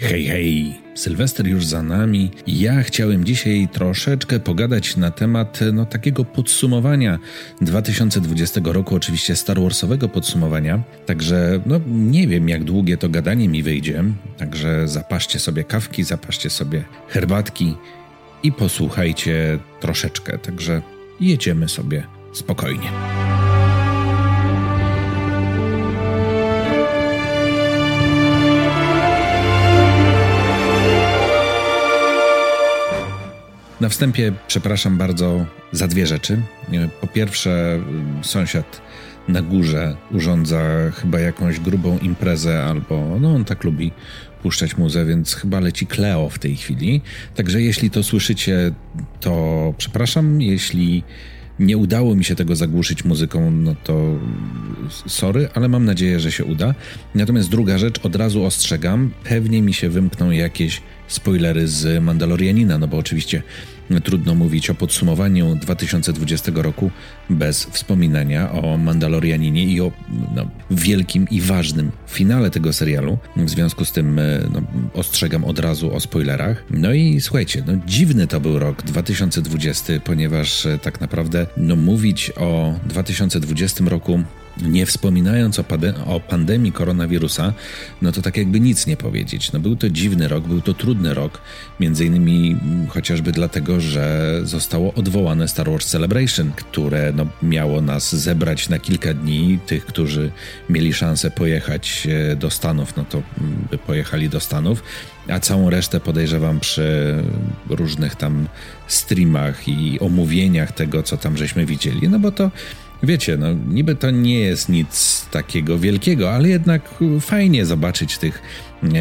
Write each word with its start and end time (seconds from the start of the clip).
Hej, 0.00 0.26
hej, 0.26 0.80
Sylwester 0.94 1.46
już 1.46 1.66
za 1.66 1.82
nami. 1.82 2.30
Ja 2.46 2.82
chciałem 2.82 3.24
dzisiaj 3.24 3.68
troszeczkę 3.72 4.40
pogadać 4.40 4.96
na 4.96 5.10
temat 5.10 5.60
no, 5.72 5.86
takiego 5.86 6.24
podsumowania 6.24 7.18
2020 7.60 8.60
roku, 8.64 8.94
oczywiście 8.94 9.36
Star 9.36 9.60
Warsowego 9.60 10.08
podsumowania. 10.08 10.82
Także 11.06 11.60
no, 11.66 11.80
nie 11.86 12.28
wiem, 12.28 12.48
jak 12.48 12.64
długie 12.64 12.96
to 12.96 13.08
gadanie 13.08 13.48
mi 13.48 13.62
wyjdzie. 13.62 14.04
Także 14.36 14.88
zapaszcie 14.88 15.38
sobie 15.38 15.64
kawki, 15.64 16.04
zapaszcie 16.04 16.50
sobie 16.50 16.84
herbatki 17.08 17.74
i 18.42 18.52
posłuchajcie 18.52 19.58
troszeczkę. 19.80 20.38
Także 20.38 20.82
jedziemy 21.20 21.68
sobie 21.68 22.06
spokojnie. 22.32 23.17
Na 33.80 33.88
wstępie 33.88 34.32
przepraszam 34.48 34.98
bardzo 34.98 35.46
za 35.72 35.88
dwie 35.88 36.06
rzeczy. 36.06 36.42
Po 37.00 37.06
pierwsze, 37.06 37.80
sąsiad 38.22 38.80
na 39.28 39.42
górze 39.42 39.96
urządza 40.10 40.90
chyba 40.90 41.20
jakąś 41.20 41.60
grubą 41.60 41.98
imprezę, 41.98 42.64
albo 42.64 43.16
no 43.20 43.34
on 43.34 43.44
tak 43.44 43.64
lubi 43.64 43.92
puszczać 44.42 44.76
muzę, 44.76 45.04
więc 45.04 45.34
chyba 45.34 45.60
leci 45.60 45.86
Kleo 45.86 46.28
w 46.28 46.38
tej 46.38 46.56
chwili. 46.56 47.00
Także 47.34 47.62
jeśli 47.62 47.90
to 47.90 48.02
słyszycie, 48.02 48.72
to 49.20 49.74
przepraszam. 49.78 50.42
Jeśli 50.42 51.02
nie 51.58 51.76
udało 51.76 52.14
mi 52.14 52.24
się 52.24 52.34
tego 52.34 52.56
zagłuszyć 52.56 53.04
muzyką, 53.04 53.50
no 53.50 53.74
to 53.84 54.18
sorry, 55.06 55.48
ale 55.54 55.68
mam 55.68 55.84
nadzieję, 55.84 56.20
że 56.20 56.32
się 56.32 56.44
uda. 56.44 56.74
Natomiast 57.14 57.48
druga 57.48 57.78
rzecz, 57.78 58.00
od 58.02 58.16
razu 58.16 58.44
ostrzegam, 58.44 59.10
pewnie 59.24 59.62
mi 59.62 59.74
się 59.74 59.88
wymkną 59.88 60.30
jakieś 60.30 60.82
spoilery 61.08 61.68
z 61.68 62.02
Mandalorianina, 62.02 62.78
no 62.78 62.88
bo 62.88 62.96
oczywiście 62.96 63.42
trudno 64.04 64.34
mówić 64.34 64.70
o 64.70 64.74
podsumowaniu 64.74 65.54
2020 65.54 66.52
roku 66.54 66.90
bez 67.30 67.64
wspominania 67.64 68.52
o 68.52 68.76
Mandalorianinie 68.76 69.64
i 69.64 69.80
o 69.80 69.92
no, 70.34 70.50
wielkim 70.70 71.26
i 71.30 71.40
ważnym 71.40 71.90
finale 72.08 72.50
tego 72.50 72.72
serialu. 72.72 73.18
W 73.36 73.50
związku 73.50 73.84
z 73.84 73.92
tym 73.92 74.20
no, 74.52 74.62
ostrzegam 74.94 75.44
od 75.44 75.58
razu 75.58 75.94
o 75.94 76.00
spoilerach. 76.00 76.64
No 76.70 76.92
i 76.92 77.20
słuchajcie, 77.20 77.62
no, 77.66 77.72
dziwny 77.86 78.26
to 78.26 78.40
był 78.40 78.58
rok 78.58 78.82
2020, 78.82 79.92
ponieważ 80.04 80.66
e, 80.66 80.78
tak 80.78 81.00
naprawdę 81.00 81.46
no, 81.56 81.76
mówić 81.76 82.32
o 82.36 82.74
2020 82.86 83.84
roku 83.84 84.22
nie 84.62 84.86
wspominając 84.86 85.58
o, 85.58 85.64
o, 86.06 86.20
pandemii 86.20 86.72
koronawirusa, 86.72 87.52
no 88.02 88.12
to 88.12 88.22
tak 88.22 88.36
jakby 88.36 88.60
nic 88.60 88.86
nie 88.86 88.96
powiedzieć. 88.96 89.52
No 89.52 89.60
był 89.60 89.76
to 89.76 89.90
dziwny 89.90 90.28
rok, 90.28 90.46
był 90.46 90.60
to 90.60 90.74
trudny 90.74 91.14
rok, 91.14 91.40
między 91.80 92.04
innymi 92.04 92.56
chociażby 92.88 93.32
dlatego, 93.32 93.80
że 93.80 94.34
zostało 94.42 94.94
odwołane 94.94 95.48
Star 95.48 95.70
Wars 95.70 95.86
Celebration, 95.86 96.52
które 96.56 97.12
no, 97.16 97.26
miało 97.42 97.80
nas 97.80 98.16
zebrać 98.16 98.68
na 98.68 98.78
kilka 98.78 99.14
dni. 99.14 99.58
Tych, 99.66 99.86
którzy 99.86 100.30
mieli 100.70 100.94
szansę 100.94 101.30
pojechać 101.30 102.08
e, 102.32 102.36
do 102.36 102.50
Stanów, 102.50 102.96
no 102.96 103.04
to 103.04 103.22
by 103.70 103.78
pojechali 103.78 104.28
do 104.28 104.40
Stanów, 104.40 104.82
a 105.28 105.40
całą 105.40 105.70
resztę 105.70 106.00
podejrzewam 106.00 106.60
przy 106.60 107.16
różnych 107.68 108.14
tam 108.14 108.48
streamach 108.86 109.68
i 109.68 110.00
omówieniach 110.00 110.72
tego, 110.72 111.02
co 111.02 111.16
tam 111.16 111.36
żeśmy 111.36 111.66
widzieli, 111.66 112.08
no 112.08 112.18
bo 112.18 112.32
to 112.32 112.50
Wiecie, 113.02 113.36
no 113.36 113.46
niby 113.68 113.94
to 113.94 114.10
nie 114.10 114.40
jest 114.40 114.68
nic 114.68 115.26
takiego 115.30 115.78
wielkiego, 115.78 116.30
ale 116.32 116.48
jednak 116.48 116.94
fajnie 117.20 117.66
zobaczyć 117.66 118.18
tych 118.18 118.42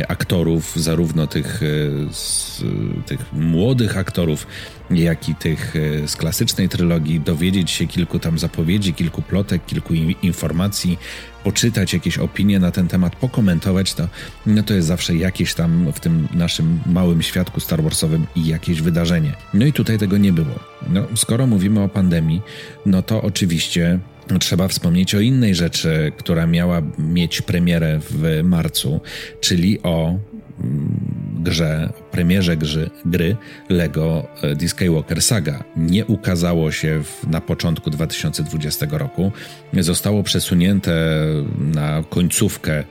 aktorów, 0.07 0.75
zarówno 0.75 1.27
tych, 1.27 1.63
e, 1.63 1.65
z, 2.13 2.63
tych 3.05 3.33
młodych 3.33 3.97
aktorów, 3.97 4.47
jak 4.89 5.29
i 5.29 5.35
tych 5.35 5.75
e, 5.75 6.07
z 6.07 6.15
klasycznej 6.15 6.69
trylogii, 6.69 7.19
dowiedzieć 7.19 7.71
się 7.71 7.87
kilku 7.87 8.19
tam 8.19 8.39
zapowiedzi, 8.39 8.93
kilku 8.93 9.21
plotek, 9.21 9.65
kilku 9.65 9.93
informacji, 10.21 10.99
poczytać 11.43 11.93
jakieś 11.93 12.17
opinie 12.17 12.59
na 12.59 12.71
ten 12.71 12.87
temat, 12.87 13.15
pokomentować 13.15 13.93
to, 13.93 14.07
no 14.45 14.63
to 14.63 14.73
jest 14.73 14.87
zawsze 14.87 15.15
jakieś 15.15 15.53
tam 15.53 15.91
w 15.91 15.99
tym 15.99 16.27
naszym 16.33 16.79
małym 16.85 17.21
świadku 17.21 17.59
Star 17.59 17.83
Warsowym 17.83 18.25
i 18.35 18.45
jakieś 18.45 18.81
wydarzenie. 18.81 19.33
No 19.53 19.65
i 19.65 19.73
tutaj 19.73 19.97
tego 19.97 20.17
nie 20.17 20.33
było. 20.33 20.59
No, 20.89 21.07
skoro 21.15 21.47
mówimy 21.47 21.81
o 21.81 21.89
pandemii, 21.89 22.41
no 22.85 23.01
to 23.01 23.21
oczywiście 23.21 23.99
Trzeba 24.39 24.67
wspomnieć 24.67 25.15
o 25.15 25.19
innej 25.19 25.55
rzeczy, 25.55 26.11
która 26.17 26.47
miała 26.47 26.81
mieć 26.99 27.41
premierę 27.41 27.99
w 28.09 28.43
marcu, 28.43 29.01
czyli 29.39 29.81
o 29.83 30.19
grze, 31.39 31.89
premierze 32.11 32.57
gry, 32.57 32.89
gry 33.05 33.35
Lego 33.69 34.27
e, 34.41 34.55
The 34.55 34.69
Skywalker 34.69 35.21
Saga. 35.21 35.63
Nie 35.77 36.05
ukazało 36.05 36.71
się 36.71 37.03
w, 37.03 37.27
na 37.27 37.41
początku 37.41 37.89
2020 37.89 38.85
roku. 38.91 39.31
Zostało 39.73 40.23
przesunięte 40.23 40.91
na 41.57 42.03
końcówkę 42.09 42.83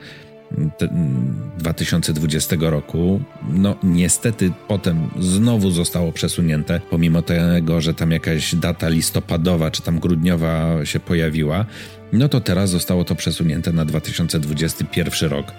2020 1.58 2.56
roku. 2.60 3.20
No, 3.50 3.76
niestety 3.82 4.52
potem 4.68 5.10
znowu 5.20 5.70
zostało 5.70 6.12
przesunięte, 6.12 6.80
pomimo 6.90 7.22
tego, 7.22 7.80
że 7.80 7.94
tam 7.94 8.10
jakaś 8.10 8.54
data 8.54 8.88
listopadowa 8.88 9.70
czy 9.70 9.82
tam 9.82 10.00
grudniowa 10.00 10.84
się 10.84 11.00
pojawiła. 11.00 11.66
No 12.12 12.28
to 12.28 12.40
teraz 12.40 12.70
zostało 12.70 13.04
to 13.04 13.14
przesunięte 13.14 13.72
na 13.72 13.84
2021 13.84 15.30
rok. 15.30 15.52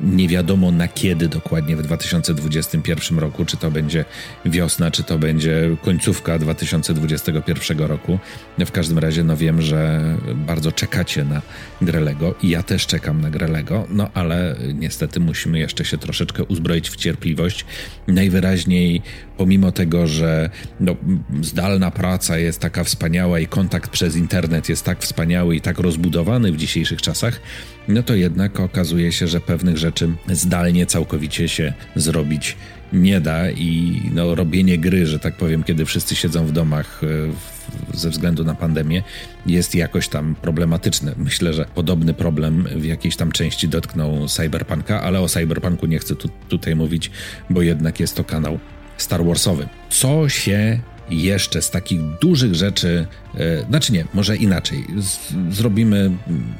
Nie 0.00 0.28
wiadomo 0.28 0.72
na 0.72 0.88
kiedy 0.88 1.28
dokładnie 1.28 1.76
w 1.76 1.82
2021 1.82 3.18
roku, 3.18 3.44
czy 3.44 3.56
to 3.56 3.70
będzie 3.70 4.04
wiosna, 4.44 4.90
czy 4.90 5.02
to 5.02 5.18
będzie 5.18 5.76
końcówka 5.82 6.38
2021 6.38 7.78
roku. 7.78 8.18
W 8.58 8.70
każdym 8.70 8.98
razie, 8.98 9.24
no 9.24 9.36
wiem, 9.36 9.62
że 9.62 10.00
bardzo 10.34 10.72
czekacie 10.72 11.24
na 11.24 11.42
grę 11.82 12.00
Lego 12.00 12.34
i 12.42 12.48
ja 12.48 12.62
też 12.62 12.86
czekam 12.86 13.20
na 13.20 13.30
grę 13.30 13.48
Lego, 13.48 13.86
no 13.90 14.10
ale 14.14 14.56
niestety 14.74 15.20
musimy 15.20 15.58
jeszcze 15.58 15.84
się 15.84 15.98
troszeczkę 15.98 16.44
uzbroić 16.44 16.90
w 16.90 16.96
cierpliwość. 16.96 17.64
Najwyraźniej, 18.08 19.02
pomimo 19.42 19.72
tego, 19.72 20.06
że 20.06 20.50
no, 20.80 20.96
zdalna 21.40 21.90
praca 21.90 22.38
jest 22.38 22.60
taka 22.60 22.84
wspaniała 22.84 23.40
i 23.40 23.46
kontakt 23.46 23.90
przez 23.90 24.16
internet 24.16 24.68
jest 24.68 24.84
tak 24.84 25.02
wspaniały 25.02 25.56
i 25.56 25.60
tak 25.60 25.78
rozbudowany 25.78 26.52
w 26.52 26.56
dzisiejszych 26.56 27.02
czasach, 27.02 27.40
no 27.88 28.02
to 28.02 28.14
jednak 28.14 28.60
okazuje 28.60 29.12
się, 29.12 29.26
że 29.26 29.40
pewnych 29.40 29.78
rzeczy 29.78 30.12
zdalnie 30.28 30.86
całkowicie 30.86 31.48
się 31.48 31.72
zrobić 31.96 32.56
nie 32.92 33.20
da 33.20 33.50
i 33.50 34.00
no, 34.14 34.34
robienie 34.34 34.78
gry, 34.78 35.06
że 35.06 35.18
tak 35.18 35.36
powiem, 35.36 35.62
kiedy 35.64 35.84
wszyscy 35.84 36.16
siedzą 36.16 36.46
w 36.46 36.52
domach 36.52 37.00
e, 37.04 37.96
ze 37.98 38.10
względu 38.10 38.44
na 38.44 38.54
pandemię, 38.54 39.02
jest 39.46 39.74
jakoś 39.74 40.08
tam 40.08 40.34
problematyczne. 40.34 41.14
Myślę, 41.16 41.52
że 41.52 41.64
podobny 41.74 42.14
problem 42.14 42.68
w 42.76 42.84
jakiejś 42.84 43.16
tam 43.16 43.32
części 43.32 43.68
dotknął 43.68 44.28
Cyberpunka, 44.28 45.02
ale 45.02 45.20
o 45.20 45.28
Cyberpunku 45.28 45.86
nie 45.86 45.98
chcę 45.98 46.16
tu, 46.16 46.28
tutaj 46.48 46.76
mówić, 46.76 47.10
bo 47.50 47.62
jednak 47.62 48.00
jest 48.00 48.16
to 48.16 48.24
kanał 48.24 48.58
Star 49.02 49.24
Warsowy. 49.24 49.68
Co 49.90 50.28
się 50.28 50.78
jeszcze 51.10 51.62
z 51.62 51.70
takich 51.70 52.00
dużych 52.20 52.54
rzeczy, 52.54 53.06
e, 53.34 53.66
znaczy 53.68 53.92
nie, 53.92 54.04
może 54.14 54.36
inaczej, 54.36 54.86
z, 54.98 55.18
zrobimy 55.54 56.10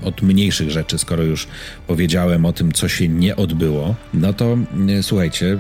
od 0.02 0.22
mniejszych 0.22 0.70
rzeczy, 0.70 0.98
skoro 0.98 1.22
już 1.22 1.48
powiedziałem 1.86 2.46
o 2.46 2.52
tym, 2.52 2.72
co 2.72 2.88
się 2.88 3.08
nie 3.08 3.36
odbyło, 3.36 3.94
no 4.14 4.32
to 4.32 4.58
e, 4.98 5.02
słuchajcie, 5.02 5.58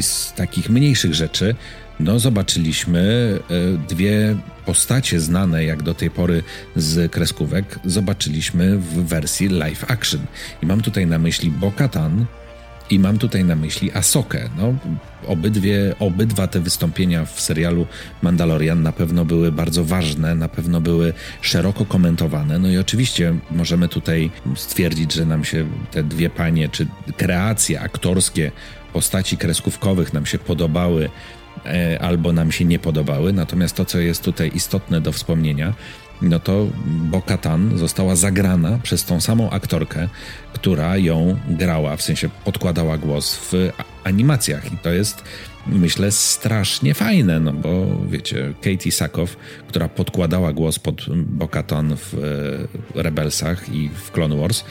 z 0.00 0.32
takich 0.32 0.70
mniejszych 0.70 1.14
rzeczy, 1.14 1.54
no 2.00 2.18
zobaczyliśmy 2.18 3.38
e, 3.50 3.88
dwie 3.88 4.36
postacie 4.66 5.20
znane 5.20 5.64
jak 5.64 5.82
do 5.82 5.94
tej 5.94 6.10
pory 6.10 6.42
z 6.76 7.12
kreskówek, 7.12 7.78
zobaczyliśmy 7.84 8.78
w 8.78 9.06
wersji 9.06 9.48
live 9.48 9.90
action. 9.90 10.20
I 10.62 10.66
mam 10.66 10.80
tutaj 10.80 11.06
na 11.06 11.18
myśli 11.18 11.50
Bo-Katan, 11.50 12.26
i 12.92 12.98
mam 12.98 13.18
tutaj 13.18 13.44
na 13.44 13.56
myśli 13.56 13.92
Asokę. 13.92 14.48
No, 14.56 14.74
obydwie, 15.26 15.94
obydwa 15.98 16.46
te 16.46 16.60
wystąpienia 16.60 17.24
w 17.24 17.40
serialu 17.40 17.86
Mandalorian 18.22 18.82
na 18.82 18.92
pewno 18.92 19.24
były 19.24 19.52
bardzo 19.52 19.84
ważne, 19.84 20.34
na 20.34 20.48
pewno 20.48 20.80
były 20.80 21.12
szeroko 21.40 21.84
komentowane. 21.84 22.58
No 22.58 22.68
i 22.68 22.78
oczywiście 22.78 23.34
możemy 23.50 23.88
tutaj 23.88 24.30
stwierdzić, 24.56 25.12
że 25.12 25.26
nam 25.26 25.44
się 25.44 25.66
te 25.90 26.02
dwie 26.02 26.30
panie, 26.30 26.68
czy 26.68 26.86
kreacje 27.16 27.80
aktorskie 27.80 28.52
postaci 28.92 29.36
kreskówkowych 29.36 30.12
nam 30.12 30.26
się 30.26 30.38
podobały 30.38 31.10
e, 31.66 31.98
albo 32.02 32.32
nam 32.32 32.52
się 32.52 32.64
nie 32.64 32.78
podobały. 32.78 33.32
Natomiast 33.32 33.76
to, 33.76 33.84
co 33.84 33.98
jest 33.98 34.22
tutaj 34.22 34.50
istotne 34.54 35.00
do 35.00 35.12
wspomnienia, 35.12 35.74
no 36.22 36.40
to 36.40 36.66
Bo-Katan 36.86 37.78
została 37.78 38.16
zagrana 38.16 38.78
przez 38.82 39.04
tą 39.04 39.20
samą 39.20 39.50
aktorkę, 39.50 40.08
która 40.52 40.96
ją 40.96 41.36
grała, 41.48 41.96
w 41.96 42.02
sensie 42.02 42.28
podkładała 42.44 42.98
głos 42.98 43.36
w 43.36 43.70
animacjach. 44.04 44.72
I 44.72 44.76
to 44.76 44.92
jest 44.92 45.24
myślę 45.66 46.12
strasznie 46.12 46.94
fajne, 46.94 47.40
no 47.40 47.52
bo 47.52 47.86
wiecie, 48.08 48.54
Katie 48.60 48.92
Sackhoff, 48.92 49.36
która 49.68 49.88
podkładała 49.88 50.52
głos 50.52 50.78
pod 50.78 51.06
Bo-Katan 51.16 51.96
w 51.96 52.14
e, 52.94 53.02
Rebelsach 53.02 53.74
i 53.74 53.88
w 53.88 54.10
Clone 54.10 54.36
Wars, 54.36 54.64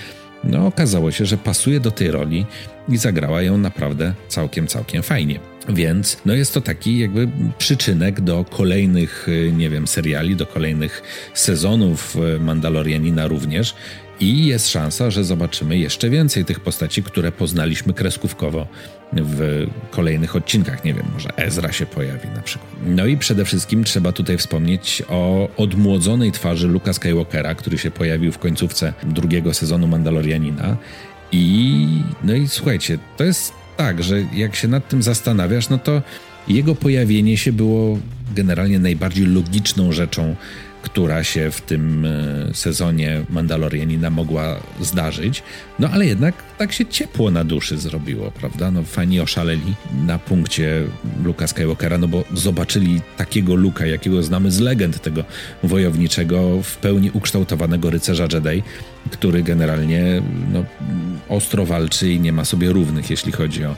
no 0.43 0.67
okazało 0.67 1.11
się, 1.11 1.25
że 1.25 1.37
pasuje 1.37 1.79
do 1.79 1.91
tej 1.91 2.11
roli 2.11 2.45
i 2.89 2.97
zagrała 2.97 3.41
ją 3.41 3.57
naprawdę 3.57 4.13
całkiem, 4.27 4.67
całkiem 4.67 5.03
fajnie. 5.03 5.39
Więc 5.69 6.17
no 6.25 6.33
jest 6.33 6.53
to 6.53 6.61
taki 6.61 6.99
jakby 6.99 7.27
przyczynek 7.57 8.21
do 8.21 8.45
kolejnych, 8.45 9.27
y, 9.29 9.53
nie 9.57 9.69
wiem, 9.69 9.87
seriali, 9.87 10.35
do 10.35 10.45
kolejnych 10.45 11.03
sezonów 11.33 12.15
y, 12.35 12.39
Mandalorianina 12.39 13.27
również. 13.27 13.75
I 14.21 14.45
jest 14.45 14.69
szansa, 14.69 15.11
że 15.11 15.23
zobaczymy 15.23 15.77
jeszcze 15.77 16.09
więcej 16.09 16.45
tych 16.45 16.59
postaci, 16.59 17.03
które 17.03 17.31
poznaliśmy 17.31 17.93
kreskówkowo 17.93 18.67
w 19.13 19.67
kolejnych 19.91 20.35
odcinkach. 20.35 20.85
Nie 20.85 20.93
wiem, 20.93 21.05
może 21.13 21.37
Ezra 21.37 21.71
się 21.71 21.85
pojawi 21.85 22.27
na 22.35 22.41
przykład. 22.41 22.71
No 22.85 23.05
i 23.05 23.17
przede 23.17 23.45
wszystkim 23.45 23.83
trzeba 23.83 24.11
tutaj 24.11 24.37
wspomnieć 24.37 25.03
o 25.09 25.49
odmłodzonej 25.57 26.31
twarzy 26.31 26.67
Luka 26.67 26.93
Skywalkera, 26.93 27.55
który 27.55 27.77
się 27.77 27.91
pojawił 27.91 28.31
w 28.31 28.37
końcówce 28.37 28.93
drugiego 29.03 29.53
sezonu 29.53 29.87
Mandalorianina. 29.87 30.77
I 31.31 31.87
no 32.23 32.33
i 32.33 32.47
słuchajcie, 32.47 32.97
to 33.17 33.23
jest 33.23 33.53
tak, 33.77 34.03
że 34.03 34.23
jak 34.33 34.55
się 34.55 34.67
nad 34.67 34.87
tym 34.87 35.03
zastanawiasz, 35.03 35.69
no 35.69 35.77
to 35.77 36.01
jego 36.47 36.75
pojawienie 36.75 37.37
się 37.37 37.53
było 37.53 37.97
generalnie 38.35 38.79
najbardziej 38.79 39.25
logiczną 39.25 39.91
rzeczą 39.91 40.35
która 40.81 41.23
się 41.23 41.51
w 41.51 41.61
tym 41.61 42.05
e, 42.05 42.53
sezonie 42.53 43.23
Mandalorianina 43.29 44.09
mogła 44.09 44.59
zdarzyć. 44.81 45.43
No 45.79 45.89
ale 45.89 46.05
jednak 46.05 46.35
tak 46.57 46.73
się 46.73 46.85
ciepło 46.85 47.31
na 47.31 47.43
duszy 47.43 47.77
zrobiło, 47.77 48.31
prawda? 48.31 48.71
No 48.71 48.83
fani 48.83 49.19
oszaleli 49.19 49.75
na 50.05 50.19
punkcie 50.19 50.83
Luka 51.23 51.47
Skywalkera, 51.47 51.97
no 51.97 52.07
bo 52.07 52.23
zobaczyli 52.33 53.01
takiego 53.17 53.55
Luka, 53.55 53.85
jakiego 53.85 54.23
znamy 54.23 54.51
z 54.51 54.59
legend 54.59 55.01
tego 55.01 55.23
wojowniczego, 55.63 56.61
w 56.63 56.77
pełni 56.77 57.11
ukształtowanego 57.13 57.89
rycerza 57.89 58.27
Jedi, 58.33 58.63
który 59.11 59.43
generalnie 59.43 60.21
no, 60.53 60.63
ostro 61.29 61.65
walczy 61.65 62.11
i 62.11 62.19
nie 62.19 62.33
ma 62.33 62.45
sobie 62.45 62.71
równych, 62.71 63.09
jeśli 63.09 63.31
chodzi 63.31 63.65
o 63.65 63.75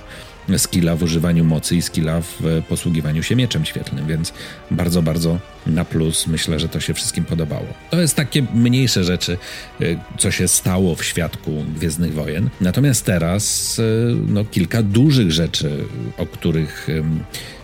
skilla 0.58 0.96
w 0.96 1.04
używaniu 1.04 1.44
mocy 1.44 1.76
i 1.76 1.82
skilla 1.82 2.22
w 2.22 2.62
posługiwaniu 2.70 3.24
się 3.24 3.36
mieczem 3.36 3.66
świetlnym, 3.66 4.08
więc 4.08 4.34
bardzo, 4.72 5.02
bardzo 5.02 5.40
na 5.68 5.86
plus 5.86 6.28
myślę, 6.28 6.60
że 6.60 6.70
to 6.70 6.80
się 6.80 6.94
wszystkim 6.94 7.26
podobało. 7.26 7.68
To 7.90 8.02
jest 8.02 8.16
takie 8.16 8.46
mniejsze 8.54 9.04
rzeczy, 9.04 9.38
y, 9.82 10.00
co 10.18 10.32
się 10.32 10.48
stało 10.48 10.96
w 10.96 11.04
świadku 11.04 11.64
Gwiezdnych 11.76 12.14
Wojen. 12.14 12.50
Natomiast 12.62 13.06
teraz 13.06 13.80
y, 13.80 14.16
no, 14.28 14.46
kilka 14.46 14.84
dużych 14.84 15.32
rzeczy, 15.32 15.84
o 16.18 16.26
których 16.26 16.88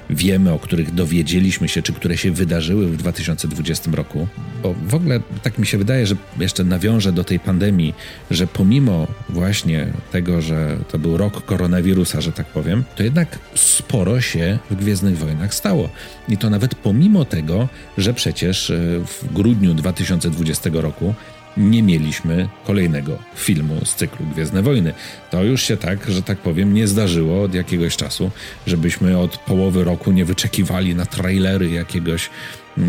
wiemy, 0.10 0.54
o 0.54 0.60
których 0.60 0.94
dowiedzieliśmy 0.94 1.68
się, 1.68 1.82
czy 1.82 1.94
które 1.94 2.18
się 2.18 2.32
wydarzyły 2.32 2.88
w 2.88 2.98
2020 2.98 3.92
roku. 3.92 4.28
Bo 4.64 4.76
w 4.88 4.96
ogóle 4.96 5.20
tak 5.44 5.58
mi 5.58 5.68
się 5.68 5.78
wydaje, 5.78 6.08
że 6.08 6.16
jeszcze 6.40 6.64
nawiążę 6.64 7.12
do 7.12 7.24
tej 7.24 7.40
pandemii, 7.40 7.94
że 8.32 8.48
pomimo 8.48 9.08
właśnie 9.30 9.88
tego, 10.12 10.42
że 10.42 10.78
to 10.92 11.00
był 11.00 11.18
rok 11.18 11.46
koronawirusa, 11.46 12.22
że 12.22 12.32
tak 12.32 12.46
powiem, 12.46 12.84
to 12.96 13.04
jednak 13.04 13.40
sporo 13.56 14.22
się 14.22 14.60
w 14.72 14.76
Gwiezdnych 14.76 15.18
Wojnach 15.18 15.54
stało. 15.54 15.90
I 16.28 16.38
to 16.38 16.50
nawet 16.50 16.76
pomimo 16.76 17.26
tego, 17.26 17.70
że 17.98 18.14
przecież 18.14 18.70
e, 18.70 18.76
w 19.06 19.34
grudniu 19.34 19.74
2020 19.74 20.70
roku 20.74 21.14
nie 21.58 21.84
mieliśmy 21.84 22.50
kolejnego 22.66 23.18
filmu 23.36 23.86
z 23.86 23.96
cyklu 23.96 24.26
Gwiezdne 24.26 24.62
Wojny. 24.62 24.94
To 25.32 25.44
już 25.44 25.64
się 25.64 25.78
tak, 25.78 26.12
że 26.12 26.22
tak 26.22 26.38
powiem, 26.38 26.74
nie 26.74 26.88
zdarzyło 26.88 27.44
od 27.44 27.54
jakiegoś 27.54 27.98
czasu, 27.98 28.32
żebyśmy 28.68 29.18
od 29.18 29.38
połowy 29.38 29.84
roku 29.84 30.12
nie 30.12 30.26
wyczekiwali 30.26 30.96
na 30.96 31.06
trailery 31.06 31.70
jakiegoś 31.70 32.30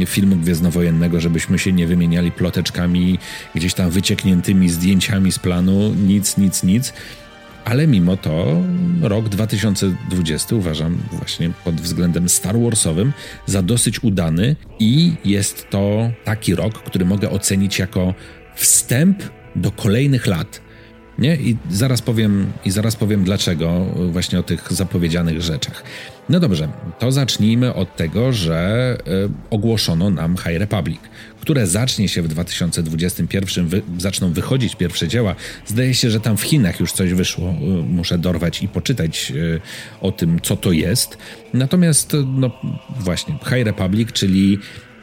filmu 0.07 0.37
gwiezdnowojennego, 0.37 1.21
żebyśmy 1.21 1.59
się 1.59 1.73
nie 1.73 1.87
wymieniali 1.87 2.33
ploteczkami, 2.33 3.19
gdzieś 3.55 3.75
tam 3.75 3.91
wyciekniętymi 3.91 4.69
zdjęciami 4.69 5.33
z 5.33 5.39
planu, 5.39 5.95
nic, 5.95 6.37
nic, 6.37 6.63
nic. 6.63 6.93
Ale 7.65 7.87
mimo 7.87 8.17
to 8.17 8.63
rok 9.03 9.29
2020 9.29 10.57
uważam 10.57 10.99
właśnie 11.13 11.51
pod 11.65 11.81
względem 11.81 12.29
Star 12.29 12.61
Warsowym 12.61 13.13
za 13.47 13.63
dosyć 13.63 14.03
udany 14.03 14.57
i 14.79 15.13
jest 15.25 15.71
to 15.71 16.11
taki 16.25 16.55
rok, 16.55 16.83
który 16.83 17.05
mogę 17.05 17.31
ocenić 17.31 17.79
jako 17.79 18.15
wstęp 18.61 19.23
do 19.57 19.71
kolejnych 19.71 20.27
lat. 20.27 20.61
Nie? 21.19 21.37
I 21.37 21.57
zaraz 21.71 22.03
powiem, 22.03 22.53
i 22.65 22.71
zaraz 22.71 22.97
powiem 22.97 23.25
dlaczego 23.25 23.87
właśnie 24.13 24.39
o 24.39 24.43
tych 24.43 24.73
zapowiedzianych 24.73 25.43
rzeczach. 25.43 25.85
No 26.29 26.41
dobrze, 26.41 26.69
to 26.99 27.13
zacznijmy 27.13 27.75
od 27.75 27.97
tego, 27.97 28.33
że 28.33 28.97
y, 29.27 29.31
ogłoszono 29.51 30.11
nam 30.11 30.37
High 30.37 30.59
Republic, 30.59 31.01
które 31.41 31.67
zacznie 31.67 32.09
się 32.09 32.23
w 32.23 32.29
2021, 32.29 33.69
wy, 33.69 33.83
zaczną 33.99 34.33
wychodzić 34.33 34.77
pierwsze 34.77 35.09
dzieła. 35.09 35.35
Zdaje 35.67 35.95
się, 35.95 36.11
że 36.11 36.21
tam 36.21 36.37
w 36.37 36.43
Chinach 36.43 36.81
już 36.81 36.93
coś 36.93 37.13
wyszło. 37.13 37.49
Y, 37.49 37.55
muszę 37.83 38.19
dorwać 38.19 38.63
i 38.63 38.69
poczytać 38.69 39.33
y, 39.37 39.61
o 40.01 40.13
tym, 40.13 40.41
co 40.43 40.57
to 40.57 40.73
jest. 40.73 41.19
Natomiast, 41.55 42.17
no 42.27 42.51
właśnie, 43.01 43.35
High 43.45 43.65
Republic, 43.65 44.13
czyli 44.13 44.59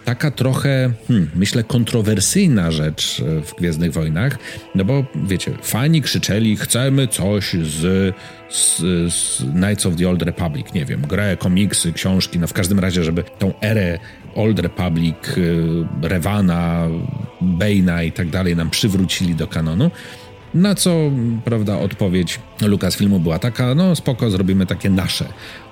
taka 0.08 0.32
trochę, 0.32 0.92
hmm, 1.08 1.30
myślę, 1.36 1.64
kontrowersyjna 1.64 2.72
rzecz 2.72 3.20
e, 3.20 3.42
w 3.42 3.56
Gwiezdnych 3.56 3.94
Wojnach, 3.94 4.40
no 4.76 4.86
bo 4.86 5.06
wiecie, 5.16 5.52
fani 5.62 6.02
krzyczeli, 6.02 6.58
chcemy 6.58 7.08
coś 7.08 7.54
z, 7.54 8.16
z, 8.50 8.78
z 9.14 9.44
Knights 9.52 9.86
of 9.86 9.96
the 9.96 10.10
Old 10.10 10.22
Republic, 10.22 10.74
nie 10.74 10.86
wiem, 10.86 11.02
grę, 11.02 11.38
komiksy, 11.38 11.94
książki, 11.94 12.40
no 12.40 12.48
w 12.48 12.54
każdym 12.54 12.80
razie, 12.80 13.04
żeby 13.04 13.24
tą 13.40 13.60
erę 13.62 14.00
Old 14.36 14.60
Republic, 14.60 15.16
e, 16.04 16.08
Revana, 16.08 16.88
Bane'a 17.42 18.06
i 18.06 18.12
tak 18.12 18.30
dalej 18.30 18.56
nam 18.56 18.70
przywrócili 18.70 19.36
do 19.36 19.48
kanonu. 19.48 19.92
Na 20.54 20.76
co, 20.76 21.12
prawda, 21.46 21.80
odpowiedź 21.80 22.40
Lucasfilmu 22.62 23.20
była 23.20 23.40
taka, 23.40 23.76
no 23.76 23.96
spoko, 23.96 24.30
zrobimy 24.30 24.66
takie 24.66 24.90
nasze. 24.90 25.26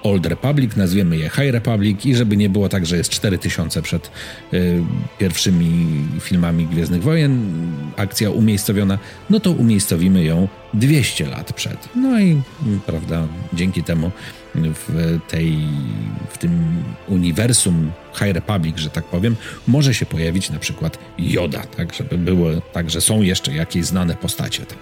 Old 0.03 0.25
Republic, 0.25 0.75
nazwiemy 0.75 1.17
je 1.17 1.29
High 1.29 1.51
Republic 1.51 2.05
i 2.05 2.15
żeby 2.15 2.37
nie 2.37 2.49
było 2.49 2.69
tak, 2.69 2.85
że 2.85 2.97
jest 2.97 3.09
4000 3.09 3.81
przed 3.81 4.11
y, 4.53 4.81
pierwszymi 5.17 5.87
filmami 6.19 6.67
Gwiezdnych 6.67 7.03
Wojen, 7.03 7.41
akcja 7.97 8.29
umiejscowiona, 8.29 8.99
no 9.29 9.39
to 9.39 9.51
umiejscowimy 9.51 10.23
ją 10.23 10.47
200 10.75 11.25
lat 11.27 11.53
przed. 11.53 11.89
No 11.95 12.19
i, 12.19 12.41
prawda, 12.85 13.27
dzięki 13.53 13.83
temu 13.83 14.11
w, 14.55 15.19
tej, 15.27 15.57
w 16.29 16.37
tym 16.37 16.83
uniwersum 17.07 17.91
High 18.13 18.33
Republic, 18.33 18.77
że 18.77 18.89
tak 18.89 19.05
powiem, 19.05 19.35
może 19.67 19.93
się 19.93 20.05
pojawić 20.05 20.49
na 20.49 20.59
przykład 20.59 20.97
Yoda, 21.17 21.63
tak, 21.77 21.93
żeby 21.93 22.17
było 22.17 22.49
tak, 22.73 22.89
że 22.89 23.01
są 23.01 23.21
jeszcze 23.21 23.55
jakieś 23.55 23.85
znane 23.85 24.15
postacie. 24.15 24.65
Tak. 24.65 24.77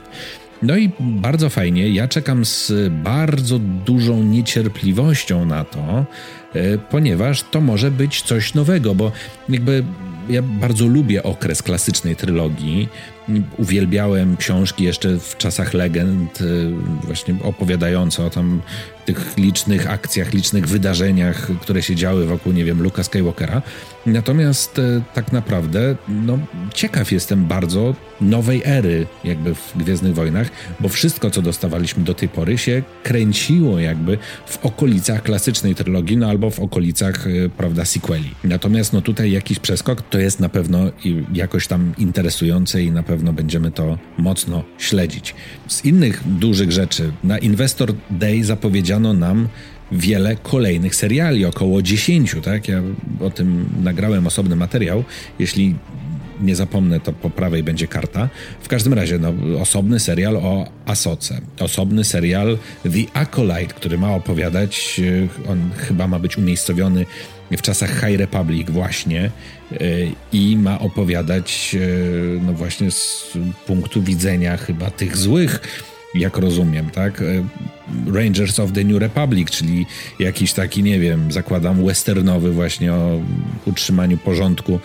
No 0.61 0.77
i 0.77 0.91
bardzo 0.99 1.49
fajnie, 1.49 1.89
ja 1.89 2.07
czekam 2.07 2.45
z 2.45 2.73
bardzo 3.03 3.59
dużą 3.59 4.23
niecierpliwością 4.23 5.45
na 5.45 5.63
to, 5.63 6.05
ponieważ 6.89 7.43
to 7.43 7.61
może 7.61 7.91
być 7.91 8.21
coś 8.21 8.53
nowego, 8.53 8.95
bo 8.95 9.11
jakby 9.49 9.83
ja 10.29 10.41
bardzo 10.41 10.87
lubię 10.87 11.23
okres 11.23 11.63
klasycznej 11.63 12.15
trylogii. 12.15 12.89
Uwielbiałem 13.57 14.37
książki 14.37 14.83
jeszcze 14.83 15.19
w 15.19 15.37
czasach 15.37 15.73
legend, 15.73 16.41
y, 16.41 16.71
właśnie 17.03 17.35
opowiadające 17.43 18.25
o 18.25 18.29
tam 18.29 18.61
tych 19.05 19.37
licznych 19.37 19.91
akcjach, 19.91 20.33
licznych 20.33 20.67
wydarzeniach, 20.67 21.47
które 21.61 21.81
się 21.81 21.95
działy 21.95 22.25
wokół, 22.25 22.53
nie 22.53 22.65
wiem, 22.65 22.83
Luka 22.83 23.03
Skywalkera. 23.03 23.61
Natomiast 24.05 24.79
y, 24.79 25.01
tak 25.13 25.31
naprawdę, 25.31 25.95
no, 26.07 26.39
ciekaw 26.73 27.11
jestem 27.11 27.45
bardzo 27.45 27.95
nowej 28.21 28.61
ery 28.65 29.07
jakby 29.23 29.55
w 29.55 29.73
Gwiezdnych 29.75 30.13
Wojnach, 30.13 30.49
bo 30.79 30.89
wszystko, 30.89 31.31
co 31.31 31.41
dostawaliśmy 31.41 32.03
do 32.03 32.13
tej 32.13 32.29
pory 32.29 32.57
się 32.57 32.83
kręciło 33.03 33.79
jakby 33.79 34.17
w 34.45 34.65
okolicach 34.65 35.23
klasycznej 35.23 35.75
trylogii, 35.75 36.17
no 36.17 36.29
albo 36.29 36.42
w 36.51 36.59
okolicach, 36.59 37.27
y, 37.27 37.49
prawda, 37.57 37.85
sequeli. 37.85 38.29
Natomiast 38.43 38.93
no 38.93 39.01
tutaj 39.01 39.31
jakiś 39.31 39.59
przeskok 39.59 40.01
to 40.01 40.19
jest 40.19 40.39
na 40.39 40.49
pewno 40.49 40.79
jakoś 41.33 41.67
tam 41.67 41.93
interesujące 41.97 42.83
i 42.83 42.91
na 42.91 43.03
pewno 43.03 43.33
będziemy 43.33 43.71
to 43.71 43.97
mocno 44.17 44.63
śledzić. 44.77 45.35
Z 45.67 45.85
innych 45.85 46.21
dużych 46.25 46.71
rzeczy, 46.71 47.11
na 47.23 47.37
Investor 47.37 47.93
Day 48.09 48.43
zapowiedziano 48.43 49.13
nam 49.13 49.47
wiele 49.91 50.35
kolejnych 50.35 50.95
seriali, 50.95 51.45
około 51.45 51.81
10, 51.81 52.35
tak? 52.43 52.67
Ja 52.67 52.81
o 53.19 53.29
tym 53.29 53.69
nagrałem 53.83 54.27
osobny 54.27 54.55
materiał. 54.55 55.03
Jeśli 55.39 55.75
nie 56.43 56.55
zapomnę, 56.55 56.99
to 56.99 57.13
po 57.13 57.29
prawej 57.29 57.63
będzie 57.63 57.87
karta. 57.87 58.29
W 58.61 58.67
każdym 58.67 58.93
razie, 58.93 59.19
no, 59.19 59.33
osobny 59.61 59.99
serial 59.99 60.37
o 60.37 60.67
Asoce. 60.85 61.41
Osobny 61.59 62.03
serial 62.03 62.57
The 62.83 63.19
Acolyte, 63.19 63.73
który 63.73 63.97
ma 63.97 64.15
opowiadać, 64.15 65.01
e, 65.47 65.49
on 65.51 65.69
chyba 65.77 66.07
ma 66.07 66.19
być 66.19 66.37
umiejscowiony 66.37 67.05
w 67.51 67.61
czasach 67.61 67.99
High 67.99 68.19
Republic 68.19 68.69
właśnie 68.69 69.31
e, 69.71 69.77
i 70.33 70.57
ma 70.57 70.79
opowiadać 70.79 71.75
e, 71.75 71.79
no 72.41 72.53
właśnie 72.53 72.91
z 72.91 73.33
punktu 73.67 74.01
widzenia 74.01 74.57
chyba 74.57 74.91
tych 74.91 75.17
złych, 75.17 75.59
jak 76.15 76.37
rozumiem, 76.37 76.89
tak? 76.89 77.23
Rangers 78.13 78.59
of 78.59 78.71
the 78.71 78.83
New 78.83 78.99
Republic, 78.99 79.51
czyli 79.51 79.85
jakiś 80.19 80.53
taki, 80.53 80.83
nie 80.83 80.99
wiem, 80.99 81.31
zakładam 81.31 81.85
westernowy 81.85 82.51
właśnie 82.51 82.93
o 82.93 83.21
utrzymaniu 83.65 84.17
porządku 84.17 84.79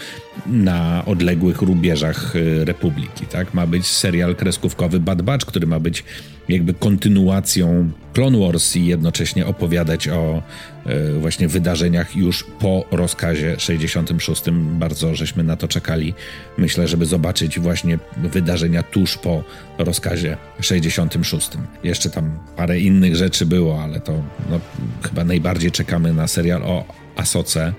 na 0.47 1.05
odległych 1.07 1.63
rubieżach 1.63 2.37
y, 2.37 2.65
Republiki, 2.65 3.27
tak? 3.27 3.55
Ma 3.55 3.67
być 3.67 3.87
serial 3.87 4.37
kreskówkowy 4.37 5.01
Bad 5.01 5.23
Batch, 5.23 5.47
który 5.47 5.67
ma 5.67 5.81
być 5.81 6.05
jakby 6.49 6.75
kontynuacją 6.75 7.91
Clone 8.13 8.39
Wars 8.39 8.77
i 8.77 8.87
jednocześnie 8.87 9.47
opowiadać 9.47 10.09
o 10.09 10.43
e, 10.87 11.13
właśnie 11.13 11.49
wydarzeniach 11.49 12.17
już 12.17 12.45
po 12.61 12.85
rozkazie 12.91 13.55
66. 13.59 14.43
Bardzo 14.53 15.15
żeśmy 15.15 15.45
na 15.45 15.57
to 15.57 15.69
czekali. 15.69 16.15
Myślę, 16.59 16.89
żeby 16.89 17.07
zobaczyć 17.07 17.59
właśnie 17.59 17.99
wydarzenia 18.17 18.83
tuż 18.83 19.19
po 19.19 19.45
rozkazie 19.79 20.37
66. 20.61 21.51
Jeszcze 21.85 22.11
tam 22.11 22.39
parę 22.57 22.81
innych 22.81 22.88
rzeczy 23.13 23.47
było, 23.47 23.83
ale 23.83 24.01
to 24.01 24.13
no, 24.51 24.61
chyba 25.03 25.25
najbardziej 25.25 25.71
czekamy 25.71 26.13
na 26.13 26.29
serial 26.29 26.63
o 26.63 26.85
Asoce 27.17 27.73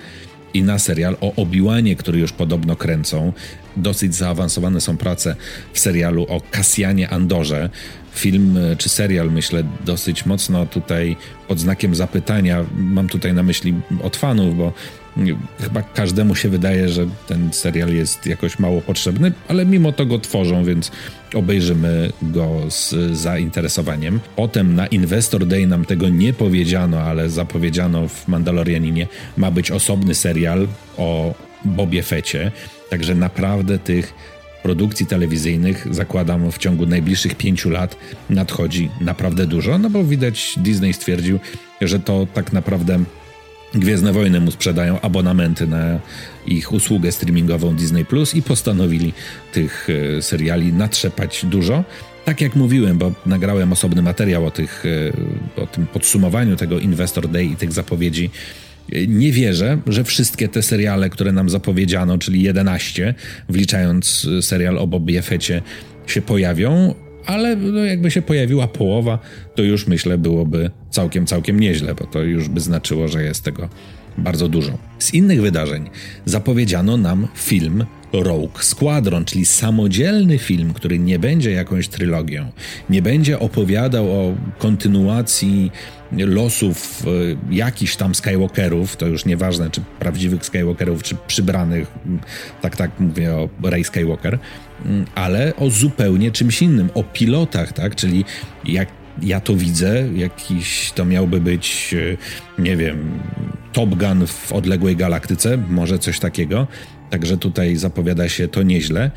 i 0.54 0.64
na 0.64 0.80
serial 0.80 1.18
o 1.22 1.36
Obiłanie, 1.36 1.96
który 1.96 2.20
już 2.20 2.32
podobno 2.32 2.76
kręcą. 2.76 3.34
Dosyć 3.78 4.16
zaawansowane 4.16 4.82
są 4.82 4.98
prace 4.98 5.36
w 5.74 5.80
serialu 5.80 6.26
o 6.30 6.42
Kasjanie 6.52 7.10
Andorze. 7.10 7.70
Film 8.14 8.58
e, 8.58 8.76
czy 8.76 8.90
serial, 8.90 9.32
myślę, 9.32 9.64
dosyć 9.86 10.26
mocno 10.26 10.66
tutaj 10.66 11.18
pod 11.48 11.60
znakiem 11.60 11.96
zapytania. 11.96 12.66
Mam 12.78 13.08
tutaj 13.08 13.34
na 13.34 13.44
myśli 13.44 13.74
od 14.04 14.18
fanów, 14.18 14.58
bo 14.58 14.74
chyba 15.62 15.82
każdemu 15.82 16.36
się 16.36 16.50
wydaje, 16.50 16.90
że 16.90 17.08
ten 17.28 17.54
serial 17.54 17.94
jest 17.94 18.26
jakoś 18.26 18.60
mało 18.60 18.82
potrzebny, 18.82 19.32
ale 19.48 19.66
mimo 19.66 19.92
to 19.92 20.06
go 20.06 20.20
tworzą, 20.20 20.64
więc 20.64 20.92
obejrzymy 21.34 22.12
go 22.22 22.62
z 22.70 22.96
zainteresowaniem. 23.18 24.20
Potem 24.36 24.76
na 24.76 24.88
Investor 24.88 25.46
Day 25.46 25.68
nam 25.68 25.86
tego 25.86 26.10
nie 26.10 26.34
powiedziano, 26.34 27.02
ale 27.02 27.30
zapowiedziano 27.30 28.08
w 28.08 28.28
Mandalorianinie, 28.28 29.08
ma 29.38 29.52
być 29.52 29.72
osobny 29.72 30.16
serial 30.16 30.68
o 30.98 31.34
Bobie 31.66 32.04
Fecie, 32.04 32.52
także 32.90 33.16
naprawdę 33.16 33.80
tych 33.80 34.14
produkcji 34.64 35.06
telewizyjnych, 35.06 35.88
zakładam 35.92 36.52
w 36.52 36.58
ciągu 36.58 36.86
najbliższych 36.86 37.36
pięciu 37.36 37.70
lat, 37.70 37.96
nadchodzi 38.30 38.90
naprawdę 39.02 39.48
dużo, 39.48 39.78
no 39.78 39.90
bo 39.90 40.04
widać 40.04 40.54
Disney 40.58 40.94
stwierdził, 40.94 41.40
że 41.82 42.00
to 42.00 42.28
tak 42.34 42.54
naprawdę 42.54 43.04
Gwiezdne 43.74 44.14
Wojny 44.14 44.40
mu 44.40 44.52
sprzedają 44.52 45.02
abonamenty 45.02 45.68
na 45.68 46.00
ich 46.48 46.74
usługę 46.74 47.12
streamingową 47.12 47.76
Disney 47.76 48.06
Plus 48.06 48.36
i 48.36 48.42
postanowili 48.42 49.14
tych 49.54 49.88
e, 50.18 50.22
seriali 50.22 50.74
natrzepać 50.74 51.46
dużo. 51.46 51.84
Tak 52.26 52.42
jak 52.42 52.56
mówiłem, 52.56 52.98
bo 52.98 53.12
nagrałem 53.26 53.72
osobny 53.72 54.02
materiał 54.02 54.46
o, 54.46 54.52
tych, 54.52 54.84
e, 55.58 55.62
o 55.62 55.68
tym 55.68 55.88
podsumowaniu 55.88 56.56
tego 56.56 56.80
Investor 56.80 57.28
Day 57.28 57.46
i 57.46 57.56
tych 57.56 57.72
zapowiedzi. 57.72 58.30
E, 58.92 59.08
nie 59.08 59.32
wierzę, 59.32 59.78
że 59.88 60.04
wszystkie 60.04 60.48
te 60.48 60.64
seriale, 60.64 61.10
które 61.10 61.32
nam 61.32 61.50
zapowiedziano, 61.50 62.18
czyli 62.18 62.42
11, 62.42 63.14
wliczając 63.50 64.28
serial 64.42 64.78
o 64.78 64.88
Bobie 64.88 65.22
Fecie, 65.22 65.62
się 66.08 66.22
pojawią 66.22 66.96
ale 67.30 67.56
no, 67.56 67.86
jakby 67.86 68.12
się 68.12 68.22
pojawiła 68.22 68.68
połowa, 68.68 69.20
to 69.56 69.64
już 69.64 69.88
myślę 69.88 70.18
byłoby 70.18 70.72
całkiem, 70.90 71.26
całkiem 71.26 71.60
nieźle, 71.60 71.96
bo 71.96 72.06
to 72.06 72.22
już 72.22 72.50
by 72.50 72.60
znaczyło, 72.60 73.08
że 73.08 73.24
jest 73.24 73.44
tego 73.44 73.70
bardzo 74.18 74.48
dużo. 74.48 74.78
Z 75.00 75.14
innych 75.14 75.42
wydarzeń 75.42 75.90
zapowiedziano 76.26 76.98
nam 76.98 77.28
film 77.36 77.86
Rogue 78.14 78.60
Squadron, 78.60 79.26
czyli 79.26 79.46
samodzielny 79.46 80.38
film, 80.38 80.74
który 80.74 81.00
nie 81.00 81.20
będzie 81.20 81.52
jakąś 81.52 81.88
trylogią, 81.88 82.52
nie 82.90 83.02
będzie 83.02 83.40
opowiadał 83.40 84.12
o 84.12 84.36
kontynuacji 84.58 85.72
losów 86.12 87.04
e, 87.06 87.56
jakichś 87.56 87.96
tam 87.96 88.16
Skywalkerów, 88.16 88.96
to 88.96 89.08
już 89.08 89.26
nieważne, 89.26 89.70
czy 89.70 89.82
prawdziwych 90.00 90.46
Skywalkerów, 90.46 91.04
czy 91.04 91.16
przybranych, 91.28 91.88
tak, 92.62 92.76
tak 92.76 92.92
mówię 93.00 93.36
o 93.36 93.50
Rey 93.64 93.84
Skywalker, 93.84 94.40
ale 95.16 95.56
o 95.56 95.70
zupełnie 95.70 96.32
czymś 96.32 96.62
innym, 96.62 96.90
o 96.94 97.04
pilotach, 97.04 97.74
tak, 97.74 97.96
czyli 97.96 98.26
jak 98.66 98.90
ja 99.22 99.40
to 99.40 99.56
widzę, 99.56 100.10
jakiś 100.16 100.92
to 100.92 101.06
miałby 101.06 101.42
być, 101.42 101.96
e, 102.58 102.62
nie 102.62 102.78
wiem, 102.78 103.20
Top 103.74 103.96
Gun 103.96 104.28
w 104.28 104.54
odległej 104.54 104.96
galaktyce, 104.96 105.58
może 105.58 106.00
coś 106.00 106.20
takiego. 106.20 106.68
Także 107.10 107.38
tutaj 107.38 107.76
zapowiada 107.76 108.30
się 108.30 108.48
to 108.48 108.64
nieźle. 108.64 109.12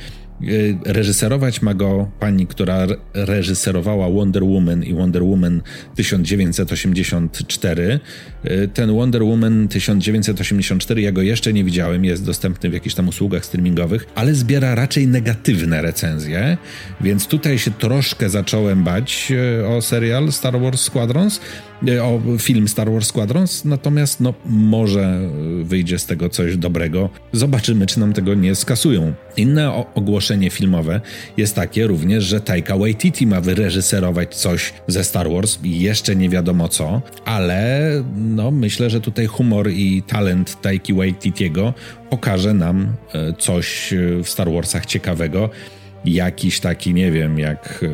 Y, 0.48 0.78
reżyserować 0.84 1.62
ma 1.62 1.74
go 1.74 2.10
pani, 2.20 2.46
która 2.46 2.86
reżyserowała 3.14 4.10
Wonder 4.10 4.44
Woman 4.44 4.84
i 4.84 4.94
Wonder 4.94 5.22
Woman 5.22 5.62
1984. 5.94 8.00
Y, 8.44 8.68
ten 8.74 8.92
Wonder 8.92 9.22
Woman 9.22 9.68
1984 9.68 11.02
ja 11.02 11.12
go 11.12 11.22
jeszcze 11.22 11.52
nie 11.52 11.64
widziałem, 11.64 12.04
jest 12.04 12.26
dostępny 12.26 12.70
w 12.70 12.72
jakichś 12.72 12.94
tam 12.94 13.08
usługach 13.08 13.44
streamingowych, 13.44 14.06
ale 14.14 14.34
zbiera 14.34 14.74
raczej 14.74 15.08
negatywne 15.08 15.82
recenzje, 15.82 16.56
więc 17.00 17.26
tutaj 17.26 17.58
się 17.58 17.70
troszkę 17.70 18.30
zacząłem 18.30 18.84
bać 18.84 19.32
y, 19.60 19.66
o 19.66 19.82
serial 19.82 20.32
Star 20.32 20.60
Wars 20.60 20.80
Squadrons, 20.80 21.40
o 22.02 22.20
film 22.38 22.68
Star 22.68 22.92
Wars 22.92 23.08
Squadrons, 23.08 23.64
natomiast 23.64 24.20
no 24.20 24.34
może 24.46 25.20
wyjdzie 25.62 25.98
z 25.98 26.06
tego 26.06 26.28
coś 26.28 26.56
dobrego. 26.56 27.10
Zobaczymy, 27.32 27.86
czy 27.86 28.00
nam 28.00 28.12
tego 28.12 28.34
nie 28.34 28.54
skasują. 28.54 29.12
Inne 29.36 29.86
ogłoszenie 29.94 30.50
filmowe 30.50 31.00
jest 31.36 31.54
takie 31.54 31.86
również, 31.86 32.24
że 32.24 32.40
Taika 32.40 32.76
Waititi 32.76 33.26
ma 33.26 33.40
wyreżyserować 33.40 34.34
coś 34.34 34.72
ze 34.86 35.04
Star 35.04 35.30
Wars 35.30 35.58
i 35.64 35.80
jeszcze 35.80 36.16
nie 36.16 36.28
wiadomo 36.28 36.68
co, 36.68 37.02
ale 37.24 37.90
no 38.16 38.50
myślę, 38.50 38.90
że 38.90 39.00
tutaj 39.00 39.26
humor 39.26 39.70
i 39.70 40.02
talent 40.02 40.60
Taiki 40.60 40.94
Waititiego 40.94 41.74
pokaże 42.10 42.54
nam 42.54 42.96
e, 43.14 43.32
coś 43.38 43.94
w 44.22 44.28
Star 44.28 44.52
Warsach 44.52 44.86
ciekawego 44.86 45.50
jakiś 46.04 46.60
taki, 46.60 46.94
nie 46.94 47.10
wiem, 47.10 47.38
jak 47.38 47.84
e, 47.84 47.88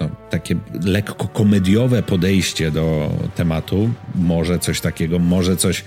no, 0.00 0.10
takie 0.30 0.56
lekko 0.84 1.28
komediowe 1.28 2.02
podejście 2.02 2.70
do 2.70 3.10
tematu, 3.34 3.90
może 4.14 4.58
coś 4.58 4.80
takiego, 4.80 5.18
może 5.18 5.56
coś 5.56 5.84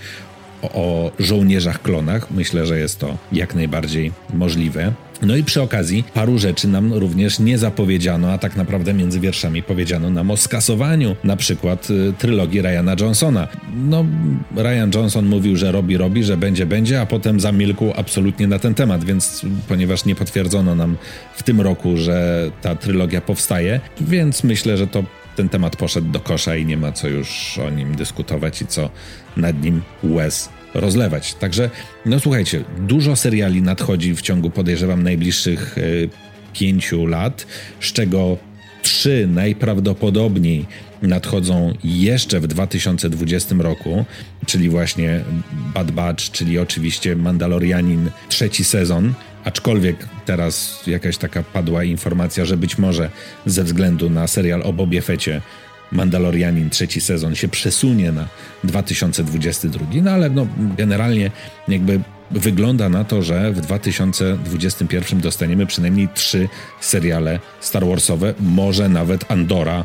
o, 0.62 1.12
żołnierzach 1.18 1.82
klonach. 1.82 2.30
Myślę, 2.30 2.66
że 2.66 2.78
jest 2.78 2.98
to 2.98 3.16
jak 3.32 3.54
najbardziej 3.54 4.12
możliwe. 4.34 4.92
No 5.22 5.36
i 5.36 5.44
przy 5.44 5.62
okazji 5.62 6.04
paru 6.14 6.38
rzeczy 6.38 6.68
nam 6.68 6.92
również 6.92 7.38
nie 7.38 7.58
zapowiedziano, 7.58 8.32
a 8.32 8.38
tak 8.38 8.56
naprawdę 8.56 8.94
między 8.94 9.20
wierszami 9.20 9.62
powiedziano 9.62 10.10
nam 10.10 10.30
o 10.30 10.36
skasowaniu 10.36 11.16
na 11.24 11.36
przykład 11.36 11.90
y, 11.90 12.12
trylogii 12.18 12.62
Ryana 12.62 12.96
Johnsona. 13.00 13.48
No, 13.74 14.04
Ryan 14.56 14.90
Johnson 14.94 15.26
mówił, 15.26 15.56
że 15.56 15.72
robi, 15.72 15.96
robi, 15.96 16.24
że 16.24 16.36
będzie, 16.36 16.66
będzie, 16.66 17.00
a 17.00 17.06
potem 17.06 17.40
zamilkł 17.40 17.92
absolutnie 17.96 18.46
na 18.46 18.58
ten 18.58 18.74
temat, 18.74 19.04
więc 19.04 19.42
ponieważ 19.68 20.04
nie 20.04 20.14
potwierdzono 20.14 20.74
nam 20.74 20.96
w 21.34 21.42
tym 21.42 21.60
roku, 21.60 21.96
że 21.96 22.50
ta 22.62 22.76
trylogia 22.76 23.20
powstaje, 23.20 23.80
więc 24.00 24.44
myślę, 24.44 24.76
że 24.76 24.86
to 24.86 25.04
ten 25.36 25.48
temat 25.48 25.76
poszedł 25.76 26.08
do 26.08 26.20
kosza 26.20 26.56
i 26.56 26.66
nie 26.66 26.76
ma 26.76 26.92
co 26.92 27.08
już 27.08 27.58
o 27.58 27.70
nim 27.70 27.94
dyskutować 27.94 28.62
i 28.62 28.66
co 28.66 28.90
nad 29.36 29.62
nim 29.62 29.82
łez 30.02 30.48
rozlewać. 30.74 31.34
Także, 31.34 31.70
no 32.06 32.20
słuchajcie, 32.20 32.64
dużo 32.78 33.16
seriali 33.16 33.62
nadchodzi 33.62 34.14
w 34.14 34.20
ciągu, 34.20 34.50
podejrzewam, 34.50 35.02
najbliższych 35.02 35.78
y, 35.78 36.08
pięciu 36.52 37.06
lat, 37.06 37.46
z 37.80 37.92
czego 37.92 38.36
trzy 38.82 39.28
najprawdopodobniej 39.30 40.66
nadchodzą 41.02 41.74
jeszcze 41.84 42.40
w 42.40 42.46
2020 42.46 43.54
roku, 43.58 44.04
czyli 44.46 44.68
właśnie 44.68 45.20
Bad 45.74 45.90
Batch, 45.90 46.30
czyli 46.30 46.58
oczywiście 46.58 47.16
Mandalorianin 47.16 48.10
trzeci 48.28 48.64
sezon, 48.64 49.14
aczkolwiek 49.44 49.96
teraz 50.26 50.82
jakaś 50.86 51.16
taka 51.16 51.42
padła 51.42 51.84
informacja, 51.84 52.44
że 52.44 52.56
być 52.56 52.78
może 52.78 53.10
ze 53.46 53.64
względu 53.64 54.10
na 54.10 54.26
serial 54.26 54.62
o 54.62 54.72
Bobie 54.72 55.02
Fecie 55.02 55.42
Mandalorianin 55.92 56.70
trzeci 56.70 57.00
sezon 57.00 57.34
się 57.34 57.48
przesunie 57.48 58.12
na 58.12 58.28
2022, 58.64 59.86
no 60.02 60.10
ale 60.10 60.30
no, 60.30 60.46
generalnie 60.76 61.30
jakby 61.68 62.00
wygląda 62.30 62.88
na 62.88 63.04
to, 63.04 63.22
że 63.22 63.52
w 63.52 63.60
2021 63.60 65.20
dostaniemy 65.20 65.66
przynajmniej 65.66 66.08
trzy 66.14 66.48
seriale 66.80 67.38
Star 67.60 67.86
Warsowe, 67.86 68.34
może 68.40 68.88
nawet 68.88 69.30
Andora. 69.30 69.84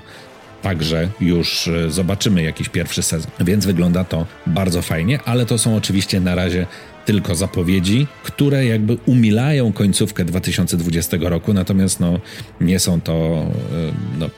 Także 0.61 1.09
już 1.21 1.67
e, 1.67 1.91
zobaczymy 1.91 2.43
jakiś 2.43 2.69
pierwszy 2.69 3.03
sezon. 3.03 3.31
Więc 3.39 3.65
wygląda 3.65 4.03
to 4.03 4.25
bardzo 4.47 4.81
fajnie, 4.81 5.19
ale 5.25 5.45
to 5.45 5.57
są 5.57 5.75
oczywiście 5.75 6.19
na 6.19 6.35
razie 6.35 6.67
tylko 7.05 7.35
zapowiedzi, 7.35 8.07
które 8.23 8.65
jakby 8.65 8.97
umilają 9.05 9.73
końcówkę 9.73 10.25
2020 10.25 11.17
roku, 11.21 11.53
natomiast 11.53 11.99
no, 11.99 12.19
nie 12.61 12.79
są 12.79 13.01
to 13.01 13.13
e, 13.13 14.19
no, 14.19 14.29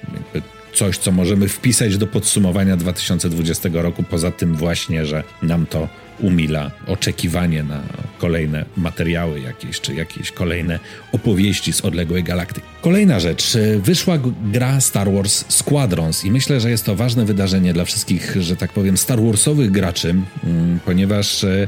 coś, 0.78 0.98
co 0.98 1.12
możemy 1.12 1.48
wpisać 1.48 1.98
do 1.98 2.08
podsumowania 2.08 2.78
2020 2.78 3.70
roku, 3.74 4.04
poza 4.04 4.32
tym 4.32 4.56
właśnie, 4.56 5.06
że 5.06 5.24
nam 5.42 5.66
to 5.66 5.90
umila 6.20 6.72
oczekiwanie 6.88 7.64
na 7.64 7.82
kolejne 8.18 8.66
materiały 8.78 9.40
jakieś, 9.40 9.82
czy 9.82 9.94
jakieś 9.94 10.32
kolejne 10.32 10.80
opowieści 11.12 11.74
z 11.74 11.82
odległej 11.82 12.24
galaktyki. 12.24 12.68
Kolejna 12.82 13.20
rzecz. 13.20 13.58
Wyszła 13.80 14.18
gra 14.52 14.82
Star 14.82 15.12
Wars 15.12 15.46
Squadrons 15.50 16.26
i 16.26 16.32
myślę, 16.32 16.60
że 16.60 16.70
jest 16.70 16.86
to 16.86 16.96
ważne 16.96 17.26
wydarzenie 17.26 17.74
dla 17.74 17.86
wszystkich, 17.86 18.36
że 18.40 18.56
tak 18.56 18.72
powiem, 18.74 18.98
Star 18.98 19.22
Warsowych 19.22 19.72
graczy, 19.72 20.16
mm, 20.44 20.80
ponieważ 20.86 21.44
e, 21.44 21.68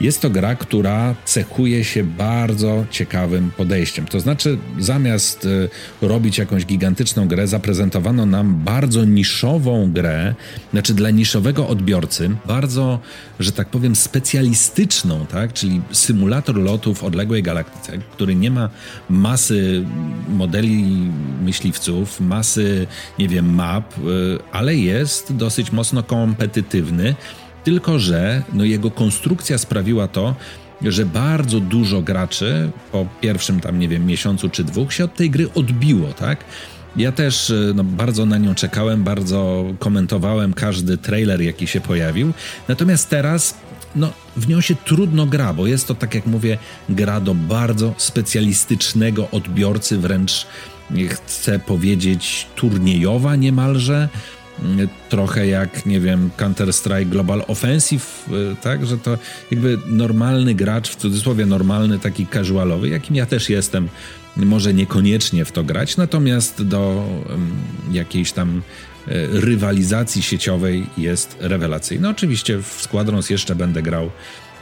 jest 0.00 0.20
to 0.22 0.30
gra, 0.30 0.54
która 0.54 1.14
cechuje 1.24 1.84
się 1.84 2.04
bardzo 2.04 2.84
ciekawym 2.90 3.50
podejściem. 3.56 4.06
To 4.06 4.20
znaczy, 4.20 4.58
zamiast 4.78 5.44
y, 5.44 5.68
robić 6.02 6.38
jakąś 6.38 6.66
gigantyczną 6.66 7.28
grę, 7.28 7.46
zaprezentowano 7.46 8.26
nam 8.26 8.54
bardzo 8.64 9.04
niszową 9.04 9.92
grę, 9.92 10.34
znaczy 10.72 10.94
dla 10.94 11.10
niszowego 11.10 11.68
odbiorcy, 11.68 12.30
bardzo, 12.46 12.98
że 13.40 13.52
tak 13.52 13.68
powiem, 13.68 13.96
specjalistyczną, 13.96 15.26
tak? 15.26 15.52
czyli 15.52 15.80
symulator 15.92 16.56
lotu 16.56 16.94
w 16.94 17.04
odległej 17.04 17.42
galaktyce, 17.42 17.98
który 18.12 18.34
nie 18.34 18.50
ma 18.50 18.70
masy 19.08 19.84
modeli 20.28 20.84
myśliwców, 21.42 22.20
masy, 22.20 22.86
nie 23.18 23.28
wiem, 23.28 23.54
map, 23.54 23.98
y, 23.98 24.02
ale 24.52 24.76
jest 24.76 25.36
dosyć 25.36 25.72
mocno 25.72 26.02
kompetytywny 26.02 27.14
tylko, 27.68 27.98
że 27.98 28.42
no, 28.52 28.64
jego 28.64 28.90
konstrukcja 28.90 29.58
sprawiła 29.58 30.08
to, 30.08 30.34
że 30.82 31.06
bardzo 31.06 31.60
dużo 31.60 32.02
graczy 32.02 32.70
po 32.92 33.06
pierwszym 33.20 33.60
tam, 33.60 33.78
nie 33.78 33.88
wiem, 33.88 34.06
miesiącu 34.06 34.48
czy 34.48 34.64
dwóch 34.64 34.92
się 34.92 35.04
od 35.04 35.14
tej 35.14 35.30
gry 35.30 35.52
odbiło, 35.54 36.12
tak? 36.12 36.44
Ja 36.96 37.12
też 37.12 37.50
e, 37.50 37.54
no, 37.74 37.84
bardzo 37.84 38.26
na 38.26 38.38
nią 38.38 38.54
czekałem, 38.54 39.04
bardzo 39.04 39.64
komentowałem 39.78 40.54
każdy 40.54 40.98
trailer, 40.98 41.40
jaki 41.40 41.66
się 41.66 41.80
pojawił. 41.80 42.32
Natomiast 42.68 43.08
teraz 43.08 43.54
no, 43.96 44.12
w 44.36 44.48
nią 44.48 44.60
się 44.60 44.74
trudno 44.74 45.26
gra, 45.26 45.54
bo 45.54 45.66
jest 45.66 45.88
to, 45.88 45.94
tak 45.94 46.14
jak 46.14 46.26
mówię, 46.26 46.58
gra 46.88 47.20
do 47.20 47.34
bardzo 47.34 47.94
specjalistycznego 47.96 49.28
odbiorcy, 49.30 49.98
wręcz 49.98 50.46
chcę 51.08 51.58
powiedzieć 51.58 52.46
turniejowa 52.56 53.36
niemalże 53.36 54.08
trochę 55.08 55.46
jak, 55.46 55.86
nie 55.86 56.00
wiem, 56.00 56.30
Counter-Strike 56.36 57.08
Global 57.08 57.44
Offensive, 57.46 58.28
y, 58.52 58.56
tak, 58.62 58.86
że 58.86 58.98
to 58.98 59.18
jakby 59.50 59.78
normalny 59.86 60.54
gracz, 60.54 60.88
w 60.88 60.96
cudzysłowie 60.96 61.46
normalny, 61.46 61.98
taki 61.98 62.26
casualowy, 62.26 62.88
jakim 62.88 63.16
ja 63.16 63.26
też 63.26 63.50
jestem, 63.50 63.88
może 64.36 64.74
niekoniecznie 64.74 65.44
w 65.44 65.52
to 65.52 65.64
grać, 65.64 65.96
natomiast 65.96 66.62
do 66.62 67.08
jakiejś 67.90 68.32
tam 68.32 68.56
y, 68.58 68.60
rywalizacji 69.40 70.22
sieciowej 70.22 70.86
jest 70.98 71.36
rewelacyjny. 71.40 72.02
No 72.02 72.10
oczywiście 72.10 72.62
w 72.62 72.82
Squadrons 72.82 73.30
jeszcze 73.30 73.54
będę 73.54 73.82
grał 73.82 74.10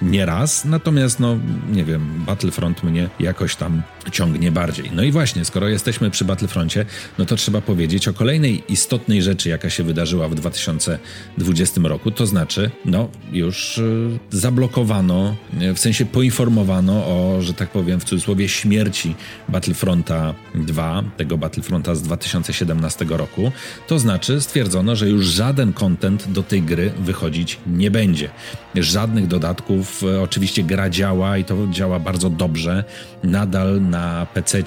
nieraz, 0.03 0.65
natomiast 0.65 1.21
no 1.21 1.39
nie 1.73 1.85
wiem, 1.85 2.25
Battlefront 2.27 2.83
mnie 2.83 3.09
jakoś 3.21 3.57
tam 3.57 3.83
ciągnie 4.13 4.53
bardziej. 4.53 4.91
No 4.95 5.03
i 5.03 5.13
właśnie, 5.13 5.45
skoro 5.45 5.69
jesteśmy 5.69 6.11
przy 6.11 6.25
Battlefroncie, 6.25 6.87
no 7.19 7.25
to 7.25 7.37
trzeba 7.37 7.61
powiedzieć 7.61 8.09
o 8.09 8.13
kolejnej 8.13 8.63
istotnej 8.69 9.23
rzeczy, 9.23 9.49
jaka 9.49 9.71
się 9.71 9.85
wydarzyła 9.85 10.29
w 10.29 10.35
2020 10.35 11.81
roku, 11.85 12.11
to 12.11 12.27
znaczy, 12.27 12.71
no 12.85 13.09
już 13.33 13.79
y, 13.79 14.19
zablokowano, 14.31 15.37
w 15.75 15.79
sensie 15.79 16.07
poinformowano 16.07 16.93
o, 16.93 17.39
że 17.41 17.55
tak 17.55 17.71
powiem 17.71 18.01
w 18.01 18.05
cudzysłowie, 18.05 18.49
śmierci 18.49 19.15
Battlefronta 19.49 20.35
2, 20.55 21.05
tego 21.17 21.39
Battlefronta 21.39 21.95
z 21.95 22.03
2017 22.03 23.05
roku, 23.09 23.53
to 23.87 23.99
znaczy 23.99 24.41
stwierdzono, 24.41 24.97
że 24.97 25.09
już 25.09 25.27
żaden 25.27 25.73
content 25.73 26.33
do 26.33 26.43
tej 26.43 26.63
gry 26.63 26.93
wychodzić 26.99 27.59
nie 27.67 27.91
będzie. 27.91 28.31
Żadnych 28.75 29.27
dodatków 29.27 29.86
E, 30.03 30.23
oczywiście 30.23 30.63
gra 30.63 30.91
działa 30.91 31.39
i 31.39 31.45
to 31.45 31.57
działa 31.71 32.01
bardzo 32.01 32.31
dobrze. 32.31 32.85
Nadal 33.25 33.83
na 33.83 34.27
PC, 34.35 34.63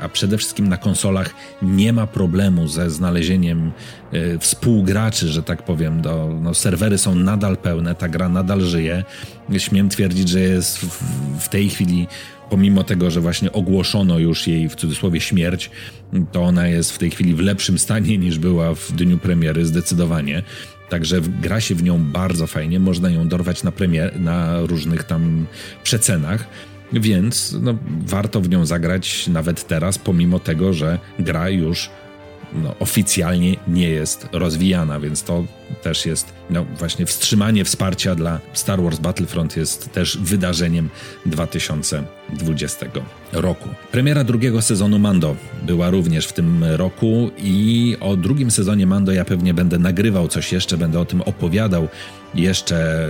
a 0.00 0.08
przede 0.08 0.38
wszystkim 0.38 0.68
na 0.68 0.76
konsolach 0.76 1.34
nie 1.62 1.92
ma 1.92 2.06
problemu 2.06 2.68
ze 2.68 2.90
znalezieniem 2.90 3.72
y, 4.14 4.38
współgraczy, 4.38 5.28
że 5.28 5.42
tak 5.42 5.62
powiem. 5.62 6.00
Do, 6.00 6.38
no, 6.42 6.54
serwery 6.54 6.98
są 6.98 7.14
nadal 7.14 7.56
pełne, 7.56 7.94
ta 7.94 8.08
gra 8.08 8.28
nadal 8.28 8.60
żyje. 8.60 9.04
Śmiem 9.58 9.88
twierdzić, 9.88 10.28
że 10.28 10.40
jest 10.40 10.78
w, 10.78 11.02
w 11.38 11.48
tej 11.48 11.70
chwili 11.70 12.06
pomimo 12.50 12.84
tego, 12.84 13.10
że 13.10 13.20
właśnie 13.20 13.52
ogłoszono 13.52 14.18
już 14.18 14.46
jej 14.46 14.68
w 14.68 14.74
cudzysłowie 14.74 15.20
śmierć, 15.20 15.70
to 16.32 16.42
ona 16.42 16.68
jest 16.68 16.92
w 16.92 16.98
tej 16.98 17.10
chwili 17.10 17.34
w 17.34 17.40
lepszym 17.40 17.78
stanie 17.78 18.18
niż 18.18 18.38
była 18.38 18.74
w 18.74 18.92
dniu 18.92 19.18
premiery, 19.18 19.66
zdecydowanie. 19.66 20.42
Także 20.88 21.20
gra 21.20 21.60
się 21.60 21.74
w 21.74 21.82
nią 21.82 22.04
bardzo 22.04 22.46
fajnie, 22.46 22.80
można 22.80 23.10
ją 23.10 23.28
dorwać 23.28 23.62
na, 23.62 23.72
premier, 23.72 24.20
na 24.20 24.60
różnych 24.60 25.04
tam 25.04 25.46
przecenach. 25.82 26.48
Więc 26.92 27.56
no, 27.60 27.74
warto 28.06 28.40
w 28.40 28.48
nią 28.48 28.66
zagrać 28.66 29.28
nawet 29.28 29.66
teraz, 29.66 29.98
pomimo 29.98 30.38
tego, 30.38 30.72
że 30.72 30.98
gra 31.18 31.48
już 31.48 31.90
no, 32.52 32.74
oficjalnie 32.80 33.56
nie 33.68 33.88
jest 33.88 34.28
rozwijana, 34.32 35.00
więc 35.00 35.22
to 35.22 35.44
też 35.82 36.06
jest 36.06 36.32
no, 36.50 36.64
właśnie 36.64 37.06
wstrzymanie 37.06 37.64
wsparcia 37.64 38.14
dla 38.14 38.40
Star 38.52 38.82
Wars 38.82 38.98
Battlefront 38.98 39.56
jest 39.56 39.92
też 39.92 40.18
wydarzeniem 40.18 40.90
2020 41.26 42.86
roku. 43.32 43.68
Premiera 43.92 44.24
drugiego 44.24 44.62
sezonu 44.62 44.98
Mando 44.98 45.36
była 45.62 45.90
również 45.90 46.26
w 46.26 46.32
tym 46.32 46.64
roku 46.64 47.30
i 47.38 47.96
o 48.00 48.16
drugim 48.16 48.50
sezonie 48.50 48.86
Mando 48.86 49.12
ja 49.12 49.24
pewnie 49.24 49.54
będę 49.54 49.78
nagrywał 49.78 50.28
coś 50.28 50.52
jeszcze, 50.52 50.76
będę 50.76 51.00
o 51.00 51.04
tym 51.04 51.20
opowiadał 51.20 51.88
jeszcze 52.34 53.08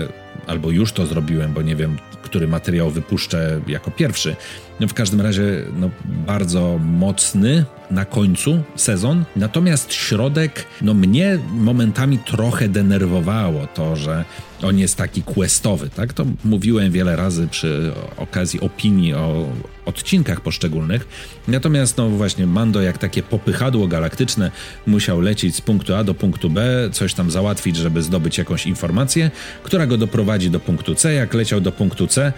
albo 0.48 0.70
już 0.70 0.92
to 0.92 1.06
zrobiłem, 1.06 1.52
bo 1.52 1.62
nie 1.62 1.76
wiem, 1.76 1.98
który 2.22 2.48
materiał 2.48 2.90
wypuszczę 2.90 3.61
jako 3.66 3.90
pierwszy. 3.90 4.37
No 4.80 4.88
w 4.88 4.94
każdym 4.94 5.20
razie 5.20 5.42
no, 5.76 5.90
bardzo 6.26 6.78
mocny 6.78 7.64
na 7.90 8.04
końcu 8.04 8.62
sezon, 8.76 9.24
natomiast 9.37 9.92
środek 9.92 10.64
no 10.82 10.94
mnie 10.94 11.38
momentami 11.52 12.18
trochę 12.18 12.68
denerwowało 12.68 13.66
to, 13.66 13.96
że 13.96 14.24
on 14.62 14.78
jest 14.78 14.96
taki 14.96 15.22
questowy, 15.22 15.90
tak? 15.90 16.12
To 16.12 16.26
mówiłem 16.44 16.92
wiele 16.92 17.16
razy 17.16 17.48
przy 17.48 17.92
okazji 18.16 18.61
opinii 18.61 19.14
o 19.14 19.46
odcinkach 19.84 20.40
poszczególnych. 20.40 21.08
Natomiast, 21.48 21.96
no 21.96 22.08
właśnie, 22.08 22.46
Mando 22.46 22.82
jak 22.82 22.98
takie 22.98 23.22
popychadło 23.22 23.87
galaktyczne 23.87 24.50
musiał 24.87 25.20
lecieć 25.20 25.56
z 25.56 25.61
punktu 25.61 25.94
A 25.94 26.04
do 26.04 26.14
punktu 26.14 26.50
B, 26.50 26.88
coś 26.92 27.14
tam 27.14 27.30
załatwić, 27.30 27.76
żeby 27.76 28.02
zdobyć 28.02 28.38
jakąś 28.38 28.66
informację, 28.66 29.30
która 29.62 29.87
go 29.87 29.96
doprowadzi 29.96 30.38
do 30.46 30.61
punktu 30.61 30.94
C. 30.94 31.14
Jak 31.14 31.35
leciał 31.35 31.61
do 31.61 31.72
punktu 31.72 32.07
C, 32.07 32.33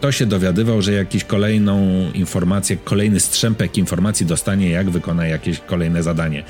to 0.00 0.12
się 0.12 0.26
dowiadywał, 0.26 0.82
że 0.82 0.92
jakiś 0.92 1.24
kolejną 1.24 2.06
informację, 2.14 2.76
kolejny 2.76 3.20
strzępek 3.20 3.78
informacji 3.78 4.26
dostanie, 4.26 4.70
jak 4.70 4.90
wykona 4.90 5.26
jakieś 5.26 5.58
kolejne 5.58 6.02
zadanie 6.02 6.44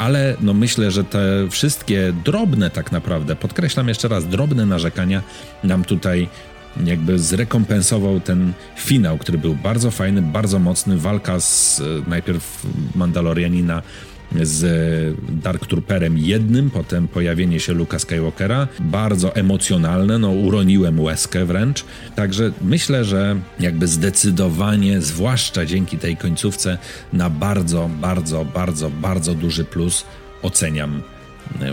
ale 0.00 0.36
no 0.40 0.54
myślę, 0.54 0.90
że 0.90 1.04
te 1.04 1.48
wszystkie 1.50 2.12
drobne 2.24 2.70
tak 2.70 2.92
naprawdę, 2.92 3.36
podkreślam 3.36 3.88
jeszcze 3.88 4.08
raz, 4.08 4.28
drobne 4.28 4.66
narzekania 4.66 5.22
nam 5.64 5.84
tutaj 5.84 6.28
jakby 6.84 7.18
zrekompensował 7.18 8.20
ten 8.20 8.52
finał, 8.76 9.18
który 9.18 9.38
był 9.38 9.54
bardzo 9.54 9.90
fajny, 9.90 10.22
bardzo 10.22 10.58
mocny, 10.58 10.98
walka 10.98 11.40
z 11.40 11.80
e, 11.80 12.10
najpierw 12.10 12.66
Mandalorianina 12.94 13.82
z 14.42 15.16
Dark 15.28 15.66
Trooperem 15.66 16.18
jednym, 16.18 16.70
potem 16.70 17.08
pojawienie 17.08 17.60
się 17.60 17.72
Luka 17.72 17.98
Skywalkera, 17.98 18.68
bardzo 18.80 19.34
emocjonalne, 19.34 20.18
no 20.18 20.30
uroniłem 20.30 21.00
łezkę 21.00 21.44
wręcz, 21.44 21.84
także 22.16 22.52
myślę, 22.62 23.04
że 23.04 23.36
jakby 23.60 23.88
zdecydowanie, 23.88 25.00
zwłaszcza 25.00 25.66
dzięki 25.66 25.98
tej 25.98 26.16
końcówce, 26.16 26.78
na 27.12 27.30
bardzo, 27.30 27.90
bardzo, 28.00 28.44
bardzo, 28.44 28.90
bardzo 28.90 29.34
duży 29.34 29.64
plus 29.64 30.04
oceniam 30.42 31.02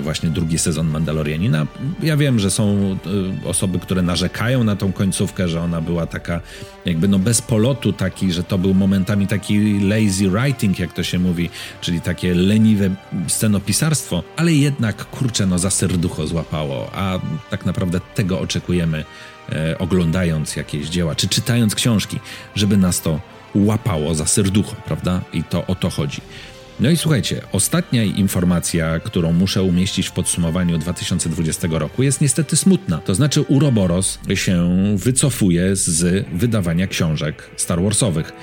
właśnie 0.02 0.30
drugi 0.30 0.58
sezon 0.58 0.88
Mandalorianina. 0.88 1.68
Ja 2.04 2.18
wiem, 2.18 2.40
że 2.40 2.52
są 2.52 2.98
e, 3.44 3.48
osoby, 3.48 3.80
które 3.80 4.02
narzekają 4.02 4.64
na 4.64 4.76
tą 4.76 4.94
końcówkę, 4.94 5.48
że 5.48 5.62
ona 5.62 5.82
była 5.82 6.06
taka 6.06 6.42
jakby 6.86 7.08
no 7.08 7.20
bez 7.20 7.42
polotu 7.42 7.94
taki, 7.94 8.34
że 8.34 8.44
to 8.44 8.58
był 8.58 8.74
momentami 8.74 9.28
taki 9.28 9.80
lazy 9.80 10.30
writing, 10.30 10.80
jak 10.80 10.94
to 10.94 11.04
się 11.04 11.20
mówi, 11.20 11.50
czyli 11.82 12.02
takie 12.02 12.34
leniwe 12.34 12.90
scenopisarstwo, 13.28 14.24
ale 14.36 14.54
jednak 14.54 15.06
kurczę 15.06 15.46
no 15.46 15.60
za 15.60 15.70
serducho 15.70 16.28
złapało, 16.28 16.92
a 16.94 17.20
tak 17.50 17.66
naprawdę 17.66 18.00
tego 18.16 18.40
oczekujemy 18.40 19.06
e, 19.50 19.78
oglądając 19.78 20.56
jakieś 20.56 20.90
dzieła, 20.90 21.16
czy 21.16 21.28
czytając 21.28 21.76
książki, 21.76 22.20
żeby 22.56 22.78
nas 22.78 23.02
to 23.02 23.20
łapało 23.56 24.16
za 24.16 24.26
serducho, 24.26 24.76
prawda? 24.86 25.22
I 25.34 25.44
to 25.44 25.68
o 25.68 25.76
to 25.76 25.90
chodzi. 25.90 26.22
No 26.80 26.90
i 26.90 26.98
słuchajcie, 26.98 27.42
ostatnia 27.52 28.04
informacja, 28.04 29.00
którą 29.00 29.34
muszę 29.34 29.64
umieścić 29.64 30.08
w 30.08 30.12
podsumowaniu 30.12 30.78
2020 30.78 31.68
roku 31.72 32.04
jest 32.04 32.22
niestety 32.22 32.56
smutna. 32.56 32.98
To 32.98 33.16
znaczy 33.16 33.42
Uroboros 33.42 34.20
się 34.36 34.76
wycofuje 34.98 35.76
z 35.76 36.26
wydawania 36.34 36.88
książek 36.88 37.50
Star 37.56 37.82
Warsowych. 37.82 38.34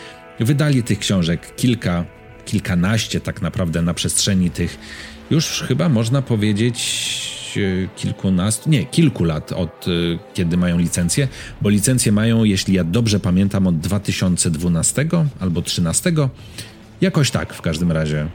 Wydali 0.41 0.83
tych 0.83 0.99
książek 0.99 1.57
kilka, 1.57 2.05
kilkanaście 2.45 3.21
tak 3.21 3.43
naprawdę 3.43 3.83
na 3.83 3.95
przestrzeni 3.95 4.51
tych 4.51 4.79
już 5.31 5.65
chyba 5.69 5.89
można 5.89 6.23
powiedzieć 6.23 6.79
e, 7.57 7.89
kilkunastu, 7.97 8.71
nie, 8.71 8.85
kilku 8.87 9.25
lat 9.25 9.53
od 9.53 9.87
e, 9.89 9.91
kiedy 10.35 10.57
mają 10.57 10.79
licencję, 10.79 11.29
bo 11.63 11.69
licencję 11.69 12.13
mają, 12.13 12.45
jeśli 12.45 12.75
ja 12.75 12.85
dobrze 12.85 13.21
pamiętam, 13.21 13.67
od 13.67 13.79
2012 13.79 15.07
albo 15.41 15.61
2013. 15.61 16.13
Jakoś 17.01 17.31
tak 17.31 17.55
w 17.55 17.63
każdym 17.63 17.93
razie. 17.93 18.27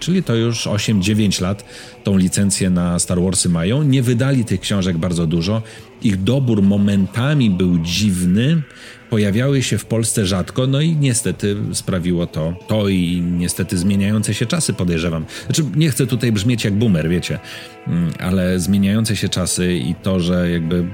Czyli 0.00 0.22
to 0.22 0.34
już 0.34 0.66
8-9 0.66 1.42
lat 1.42 1.64
tą 2.04 2.16
licencję 2.16 2.70
na 2.70 2.98
Star 2.98 3.20
Warsy 3.20 3.48
mają. 3.48 3.82
Nie 3.82 4.02
wydali 4.02 4.44
tych 4.44 4.60
książek 4.60 4.98
bardzo 4.98 5.26
dużo. 5.26 5.62
Ich 6.02 6.22
dobór 6.22 6.62
momentami 6.62 7.50
był 7.50 7.78
dziwny, 7.78 8.62
pojawiały 9.10 9.62
się 9.62 9.78
w 9.78 9.84
Polsce 9.84 10.26
rzadko, 10.26 10.66
no 10.66 10.80
i 10.80 10.96
niestety 10.96 11.56
sprawiło 11.72 12.26
to, 12.26 12.54
to 12.68 12.88
i 12.88 13.22
niestety 13.38 13.78
zmieniające 13.78 14.34
się 14.34 14.46
czasy, 14.46 14.72
podejrzewam. 14.72 15.24
Znaczy, 15.46 15.64
nie 15.76 15.90
chcę 15.90 16.06
tutaj 16.06 16.32
brzmieć 16.32 16.64
jak 16.64 16.74
boomer, 16.74 17.08
wiecie, 17.08 17.38
mm, 17.86 18.10
ale 18.18 18.60
zmieniające 18.60 19.16
się 19.16 19.28
czasy 19.28 19.74
i 19.74 19.94
to, 19.94 20.20
że 20.20 20.50
jakby 20.50 20.84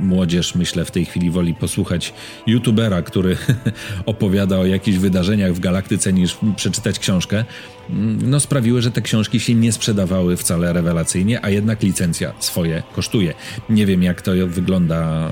młodzież, 0.00 0.54
myślę, 0.54 0.84
w 0.84 0.90
tej 0.90 1.04
chwili 1.04 1.30
woli 1.30 1.54
posłuchać 1.54 2.14
youtubera, 2.46 3.02
który 3.02 3.36
opowiada 4.06 4.58
o 4.58 4.66
jakichś 4.66 4.98
wydarzeniach 4.98 5.52
w 5.52 5.60
galaktyce, 5.60 6.12
niż 6.12 6.38
przeczytać 6.56 6.98
książkę, 6.98 7.44
mm, 7.90 8.30
no 8.30 8.40
sprawiły, 8.40 8.82
że 8.82 8.90
te 8.90 9.02
książki 9.02 9.40
się 9.40 9.54
nie 9.54 9.72
sprzedawały 9.72 10.36
wcale 10.36 10.72
rewelacyjnie, 10.72 11.44
a 11.44 11.50
jednak 11.50 11.82
licencja 11.82 12.32
swoje 12.38 12.82
kosztuje. 12.94 13.34
Nie 13.68 13.86
wiem, 13.86 14.02
jak 14.02 14.22
to 14.22 14.32
wygląda 14.46 15.30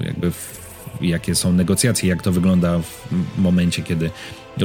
e, 0.00 0.04
jakby 0.04 0.30
w 0.30 0.57
jakie 1.00 1.34
są 1.34 1.52
negocjacje, 1.52 2.08
jak 2.08 2.22
to 2.22 2.32
wygląda 2.32 2.78
w 2.78 3.38
momencie, 3.38 3.82
kiedy 3.82 4.10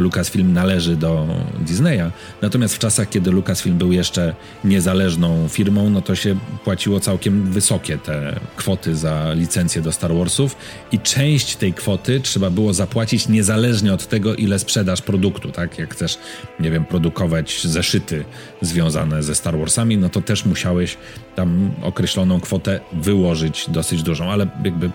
Lucasfilm 0.02 0.54
należy 0.54 0.96
do 0.96 1.28
Disneya. 1.60 2.12
Natomiast 2.42 2.76
w 2.76 2.80
czasach, 2.80 3.10
kiedy 3.10 3.32
Lucasfilm 3.32 3.78
był 3.78 3.92
jeszcze 3.92 4.36
niezależną 4.64 5.48
firmą, 5.48 5.90
no 5.90 6.02
to 6.02 6.16
się 6.16 6.36
płaciło 6.64 7.00
całkiem 7.00 7.52
wysokie 7.52 7.98
te 7.98 8.40
kwoty 8.56 8.96
za 8.96 9.34
licencję 9.34 9.82
do 9.82 9.92
Star 9.92 10.14
Warsów 10.14 10.56
i 10.92 11.00
część 11.00 11.56
tej 11.56 11.74
kwoty 11.74 12.20
trzeba 12.20 12.50
było 12.50 12.74
zapłacić 12.74 13.28
niezależnie 13.28 13.94
od 13.94 14.08
tego, 14.08 14.36
ile 14.36 14.60
sprzedaż 14.60 15.02
produktu, 15.02 15.52
tak? 15.52 15.80
Jak 15.80 15.94
chcesz, 15.94 16.18
nie 16.60 16.72
wiem, 16.72 16.86
produkować 16.86 17.62
zeszyty 17.64 18.26
związane 18.62 19.24
ze 19.24 19.36
Star 19.36 19.58
Warsami, 19.58 19.98
no 19.98 20.10
to 20.10 20.22
też 20.22 20.46
musiałeś 20.46 20.98
tam 21.36 21.72
określoną 21.82 22.40
kwotę 22.40 22.80
wyłożyć 22.94 23.66
dosyć 23.70 24.04
dużą, 24.04 24.32
ale 24.32 24.48
jakby 24.64 24.90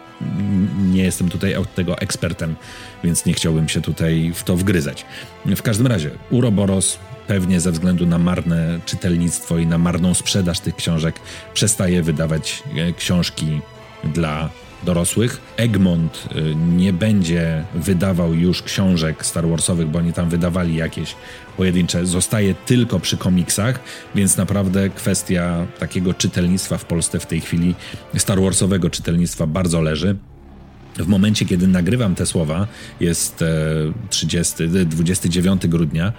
nie 0.79 1.03
jestem 1.03 1.28
tutaj 1.29 1.55
od 1.55 1.75
tego 1.75 1.99
ekspertem, 1.99 2.57
więc 3.05 3.27
nie 3.27 3.33
chciałbym 3.33 3.69
się 3.69 3.81
tutaj 3.81 4.33
w 4.35 4.43
to 4.45 4.57
wgryzać. 4.57 5.05
W 5.47 5.63
każdym 5.63 5.87
razie, 5.87 6.11
Uroboros 6.31 6.99
pewnie 7.27 7.61
ze 7.61 7.73
względu 7.73 8.07
na 8.07 8.19
marne 8.19 8.81
czytelnictwo 8.87 9.59
i 9.59 9.67
na 9.67 9.79
marną 9.79 10.15
sprzedaż 10.15 10.61
tych 10.61 10.77
książek 10.77 11.21
przestaje 11.55 12.03
wydawać 12.03 12.63
e, 12.77 12.93
książki 12.93 13.61
dla 14.05 14.51
dorosłych. 14.83 15.41
Egmont 15.57 16.29
y, 16.37 16.55
nie 16.55 16.93
będzie 16.93 17.65
wydawał 17.75 18.35
już 18.35 18.63
książek 18.63 19.27
Star 19.27 19.49
Warsowych, 19.49 19.89
bo 19.89 19.99
oni 19.99 20.13
tam 20.13 20.29
wydawali 20.29 20.77
jakieś 20.77 21.15
pojedyncze. 21.57 22.07
Zostaje 22.07 22.55
tylko 22.55 23.01
przy 23.01 23.17
komiksach, 23.17 23.81
więc 24.15 24.37
naprawdę 24.37 24.89
kwestia 24.91 25.67
takiego 25.79 26.15
czytelnictwa 26.15 26.79
w 26.79 26.85
Polsce 26.85 27.21
w 27.21 27.27
tej 27.27 27.41
chwili, 27.41 27.75
Star 28.17 28.41
Warsowego 28.41 28.91
czytelnictwa 28.91 29.47
bardzo 29.47 29.81
leży. 29.81 30.17
W 30.97 31.07
momencie, 31.07 31.45
kiedy 31.45 31.67
nagrywam 31.67 32.15
te 32.15 32.27
słowa, 32.27 32.67
jest 33.01 33.45
30, 34.11 34.63
e, 34.63 34.67
29 34.85 35.69
grudnia, 35.69 36.13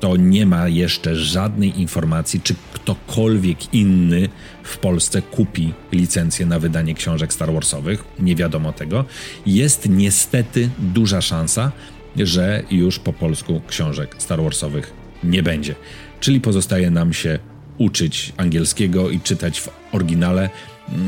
to 0.00 0.16
nie 0.16 0.46
ma 0.46 0.68
jeszcze 0.68 1.16
żadnej 1.16 1.80
informacji, 1.80 2.40
czy 2.40 2.54
ktokolwiek 2.72 3.74
inny 3.74 4.28
w 4.62 4.78
Polsce 4.78 5.22
kupi 5.22 5.72
licencję 5.92 6.46
na 6.46 6.58
wydanie 6.58 6.94
książek 6.94 7.32
Star 7.32 7.52
Warsowych. 7.52 8.04
Nie 8.18 8.36
wiadomo 8.36 8.72
tego. 8.72 9.04
Jest 9.46 9.88
niestety 9.88 10.70
duża 10.78 11.20
szansa, 11.20 11.72
że 12.16 12.62
już 12.70 12.98
po 12.98 13.12
polsku 13.12 13.60
książek 13.66 14.16
Star 14.18 14.42
Warsowych 14.42 14.92
nie 15.24 15.42
będzie. 15.42 15.74
Czyli 16.20 16.40
pozostaje 16.40 16.90
nam 16.90 17.12
się 17.12 17.38
uczyć 17.78 18.32
angielskiego 18.36 19.10
i 19.10 19.20
czytać 19.20 19.60
w 19.60 19.68
oryginale. 19.92 20.50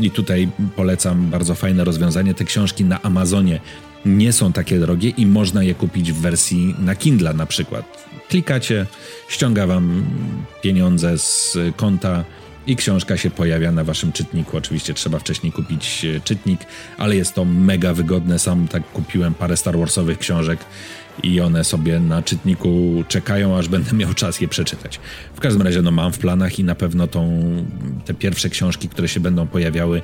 I 0.00 0.10
tutaj 0.10 0.48
polecam 0.76 1.30
bardzo 1.30 1.54
fajne 1.54 1.84
rozwiązanie. 1.84 2.34
Te 2.34 2.44
książki 2.44 2.84
na 2.84 3.02
Amazonie 3.02 3.60
nie 4.04 4.32
są 4.32 4.52
takie 4.52 4.78
drogie 4.78 5.08
i 5.08 5.26
można 5.26 5.62
je 5.62 5.74
kupić 5.74 6.12
w 6.12 6.20
wersji 6.20 6.74
na 6.78 6.94
Kindle 6.94 7.34
na 7.34 7.46
przykład. 7.46 8.06
Klikacie, 8.28 8.86
ściąga 9.28 9.66
wam 9.66 10.04
pieniądze 10.62 11.18
z 11.18 11.58
konta 11.76 12.24
i 12.66 12.76
książka 12.76 13.16
się 13.16 13.30
pojawia 13.30 13.72
na 13.72 13.84
waszym 13.84 14.12
czytniku. 14.12 14.56
Oczywiście 14.56 14.94
trzeba 14.94 15.18
wcześniej 15.18 15.52
kupić 15.52 16.04
e, 16.04 16.20
czytnik, 16.20 16.60
ale 16.98 17.16
jest 17.16 17.34
to 17.34 17.44
mega 17.44 17.94
wygodne. 17.94 18.38
Sam 18.38 18.68
tak 18.68 18.92
kupiłem 18.92 19.34
parę 19.34 19.56
Star 19.56 19.78
Warsowych 19.78 20.18
książek 20.18 20.58
i 21.22 21.40
one 21.40 21.64
sobie 21.64 22.00
na 22.00 22.22
czytniku 22.22 23.04
czekają, 23.08 23.58
aż 23.58 23.68
będę 23.68 23.92
miał 23.92 24.14
czas 24.14 24.40
je 24.40 24.48
przeczytać. 24.48 25.00
W 25.34 25.40
każdym 25.40 25.62
razie 25.62 25.82
no 25.82 25.90
mam 25.90 26.12
w 26.12 26.18
planach 26.18 26.58
i 26.58 26.64
na 26.64 26.74
pewno 26.74 27.06
tą, 27.06 27.42
te 28.04 28.14
pierwsze 28.14 28.50
książki, 28.50 28.88
które 28.88 29.08
się 29.08 29.20
będą 29.20 29.46
pojawiały 29.46 30.02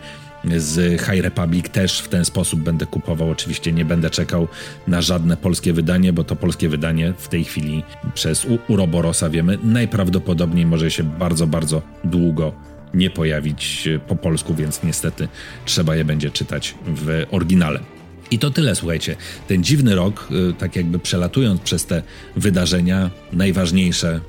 z 0.57 1.01
High 1.01 1.23
Republic 1.23 1.69
też 1.69 2.01
w 2.01 2.09
ten 2.09 2.25
sposób 2.25 2.61
będę 2.61 2.87
kupował. 2.87 3.31
Oczywiście 3.31 3.73
nie 3.73 3.85
będę 3.85 4.11
czekał 4.11 4.49
na 4.87 5.03
żadne 5.03 5.37
polskie 5.37 5.73
wydanie, 5.73 6.13
bo 6.13 6.25
to 6.25 6.37
polskie 6.37 6.69
wydanie 6.69 7.15
w 7.19 7.29
tej 7.29 7.45
chwili 7.45 7.83
przez 8.15 8.47
Uroborosa 8.69 9.31
wiemy 9.31 9.59
najprawdopodobniej 9.65 10.67
może 10.67 10.91
się 10.91 11.03
bardzo, 11.03 11.47
bardzo 11.47 11.83
długo 12.05 12.53
nie 12.95 13.11
pojawić 13.11 13.89
po 14.09 14.17
polsku, 14.17 14.55
więc 14.55 14.83
niestety 14.83 15.29
trzeba 15.65 15.97
je 15.97 16.05
będzie 16.05 16.31
czytać 16.31 16.75
w 16.87 17.27
oryginale. 17.31 17.81
I 18.31 18.39
to 18.39 18.51
tyle, 18.51 18.75
słuchajcie. 18.75 19.17
Ten 19.49 19.65
dziwny 19.65 19.95
rok, 19.95 20.29
y, 20.51 20.55
tak 20.55 20.77
jakby 20.77 20.99
przelatując 20.99 21.61
przez 21.61 21.87
te 21.87 22.03
wydarzenia, 22.37 23.11
najważniejsze 23.33 24.21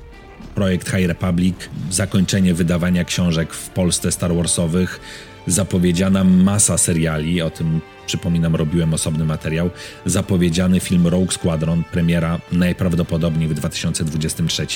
projekt 0.54 0.90
High 0.90 1.06
Republic, 1.06 1.56
zakończenie 1.90 2.54
wydawania 2.54 3.04
książek 3.04 3.54
w 3.54 3.70
Polsce 3.70 4.12
Star 4.12 4.34
Warsowych, 4.34 5.00
zapowiedziana 5.46 6.24
masa 6.24 6.78
seriali, 6.78 7.42
o 7.42 7.50
tym 7.50 7.80
przypominam, 8.06 8.56
robiłem 8.56 8.94
osobny 8.94 9.24
materiał, 9.24 9.70
zapowiedziany 10.06 10.80
film 10.80 11.06
Rogue 11.06 11.30
Squadron, 11.30 11.84
premiera 11.92 12.40
najprawdopodobniej 12.52 13.48
w 13.48 13.54
2023. 13.54 14.66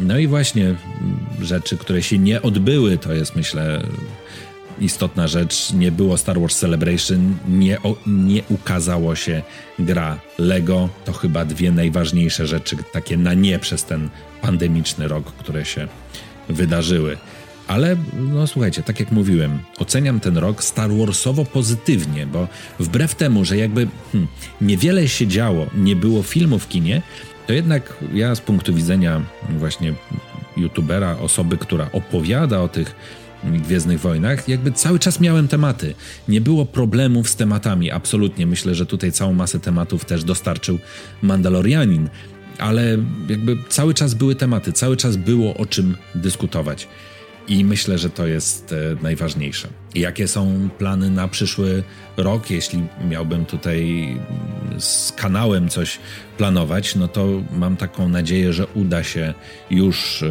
No 0.00 0.18
i 0.18 0.26
właśnie 0.26 0.74
rzeczy, 1.42 1.76
które 1.76 2.02
się 2.02 2.18
nie 2.18 2.42
odbyły, 2.42 2.98
to 2.98 3.12
jest 3.12 3.36
myślę 3.36 3.82
istotna 4.80 5.28
rzecz. 5.28 5.72
Nie 5.72 5.92
było 5.92 6.16
Star 6.16 6.40
Wars 6.40 6.58
Celebration, 6.58 7.36
nie, 7.48 7.82
o, 7.82 7.96
nie 8.06 8.42
ukazało 8.48 9.16
się 9.16 9.42
gra 9.78 10.20
Lego. 10.38 10.88
To 11.04 11.12
chyba 11.12 11.44
dwie 11.44 11.72
najważniejsze 11.72 12.46
rzeczy, 12.46 12.76
takie 12.92 13.16
na 13.16 13.34
nie 13.34 13.58
przez 13.58 13.84
ten 13.84 14.08
pandemiczny 14.42 15.08
rok, 15.08 15.32
które 15.32 15.64
się 15.64 15.88
wydarzyły. 16.48 17.16
Ale 17.68 17.96
no 18.18 18.46
słuchajcie, 18.46 18.82
tak 18.82 19.00
jak 19.00 19.12
mówiłem, 19.12 19.58
oceniam 19.78 20.20
ten 20.20 20.36
rok 20.36 20.64
Star 20.64 20.90
Warsowo 20.90 21.44
pozytywnie, 21.44 22.26
bo 22.26 22.48
wbrew 22.80 23.14
temu, 23.14 23.44
że 23.44 23.56
jakby 23.56 23.88
hmm, 24.12 24.28
niewiele 24.60 25.08
się 25.08 25.26
działo, 25.26 25.66
nie 25.74 25.96
było 25.96 26.22
filmu 26.22 26.58
w 26.58 26.68
kinie, 26.68 27.02
to 27.46 27.52
jednak 27.52 27.94
ja 28.14 28.34
z 28.34 28.40
punktu 28.40 28.74
widzenia 28.74 29.22
właśnie 29.58 29.94
youtubera, 30.56 31.16
osoby, 31.18 31.56
która 31.56 31.88
opowiada 31.92 32.60
o 32.60 32.68
tych 32.68 32.94
Gwiezdnych 33.44 34.00
Wojnach, 34.00 34.48
jakby 34.48 34.72
cały 34.72 34.98
czas 34.98 35.20
miałem 35.20 35.48
tematy. 35.48 35.94
Nie 36.28 36.40
było 36.40 36.66
problemów 36.66 37.28
z 37.28 37.36
tematami, 37.36 37.90
absolutnie. 37.90 38.46
Myślę, 38.46 38.74
że 38.74 38.86
tutaj 38.86 39.12
całą 39.12 39.32
masę 39.32 39.60
tematów 39.60 40.04
też 40.04 40.24
dostarczył 40.24 40.78
Mandalorianin, 41.22 42.08
ale 42.58 42.98
jakby 43.28 43.56
cały 43.68 43.94
czas 43.94 44.14
były 44.14 44.34
tematy, 44.34 44.72
cały 44.72 44.96
czas 44.96 45.16
było 45.16 45.56
o 45.56 45.66
czym 45.66 45.96
dyskutować. 46.14 46.88
I 47.48 47.64
myślę, 47.64 47.98
że 47.98 48.10
to 48.10 48.26
jest 48.26 48.72
e, 48.72 49.02
najważniejsze. 49.02 49.68
Jakie 49.94 50.28
są 50.28 50.68
plany 50.78 51.10
na 51.10 51.28
przyszły 51.28 51.82
rok? 52.16 52.50
Jeśli 52.50 52.82
miałbym 53.08 53.44
tutaj 53.44 54.08
z 54.78 55.12
kanałem 55.12 55.68
coś 55.68 55.98
planować, 56.36 56.94
no 56.94 57.08
to 57.08 57.26
mam 57.52 57.76
taką 57.76 58.08
nadzieję, 58.08 58.52
że 58.52 58.66
uda 58.66 59.04
się 59.04 59.34
już, 59.70 60.22
e, 60.22 60.28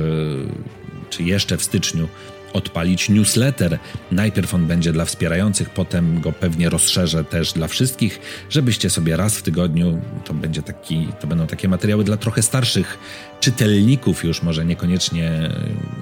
czy 1.10 1.24
jeszcze 1.24 1.58
w 1.58 1.64
styczniu, 1.64 2.08
odpalić 2.54 3.10
newsletter. 3.10 3.80
Najpierw 4.12 4.54
on 4.54 4.68
będzie 4.68 4.92
dla 4.92 5.06
wspierających, 5.06 5.70
potem 5.70 6.22
go 6.22 6.32
pewnie 6.32 6.70
rozszerzę 6.70 7.24
też 7.24 7.54
dla 7.54 7.68
wszystkich, 7.68 8.20
żebyście 8.50 8.90
sobie 8.90 9.18
raz 9.18 9.38
w 9.38 9.42
tygodniu, 9.44 10.02
to 10.26 10.34
będzie 10.34 10.62
taki, 10.62 11.08
to 11.20 11.28
będą 11.28 11.48
takie 11.48 11.68
materiały 11.68 12.04
dla 12.04 12.18
trochę 12.18 12.42
starszych 12.42 12.98
czytelników 13.40 14.24
już, 14.24 14.44
może 14.44 14.66
niekoniecznie 14.66 15.50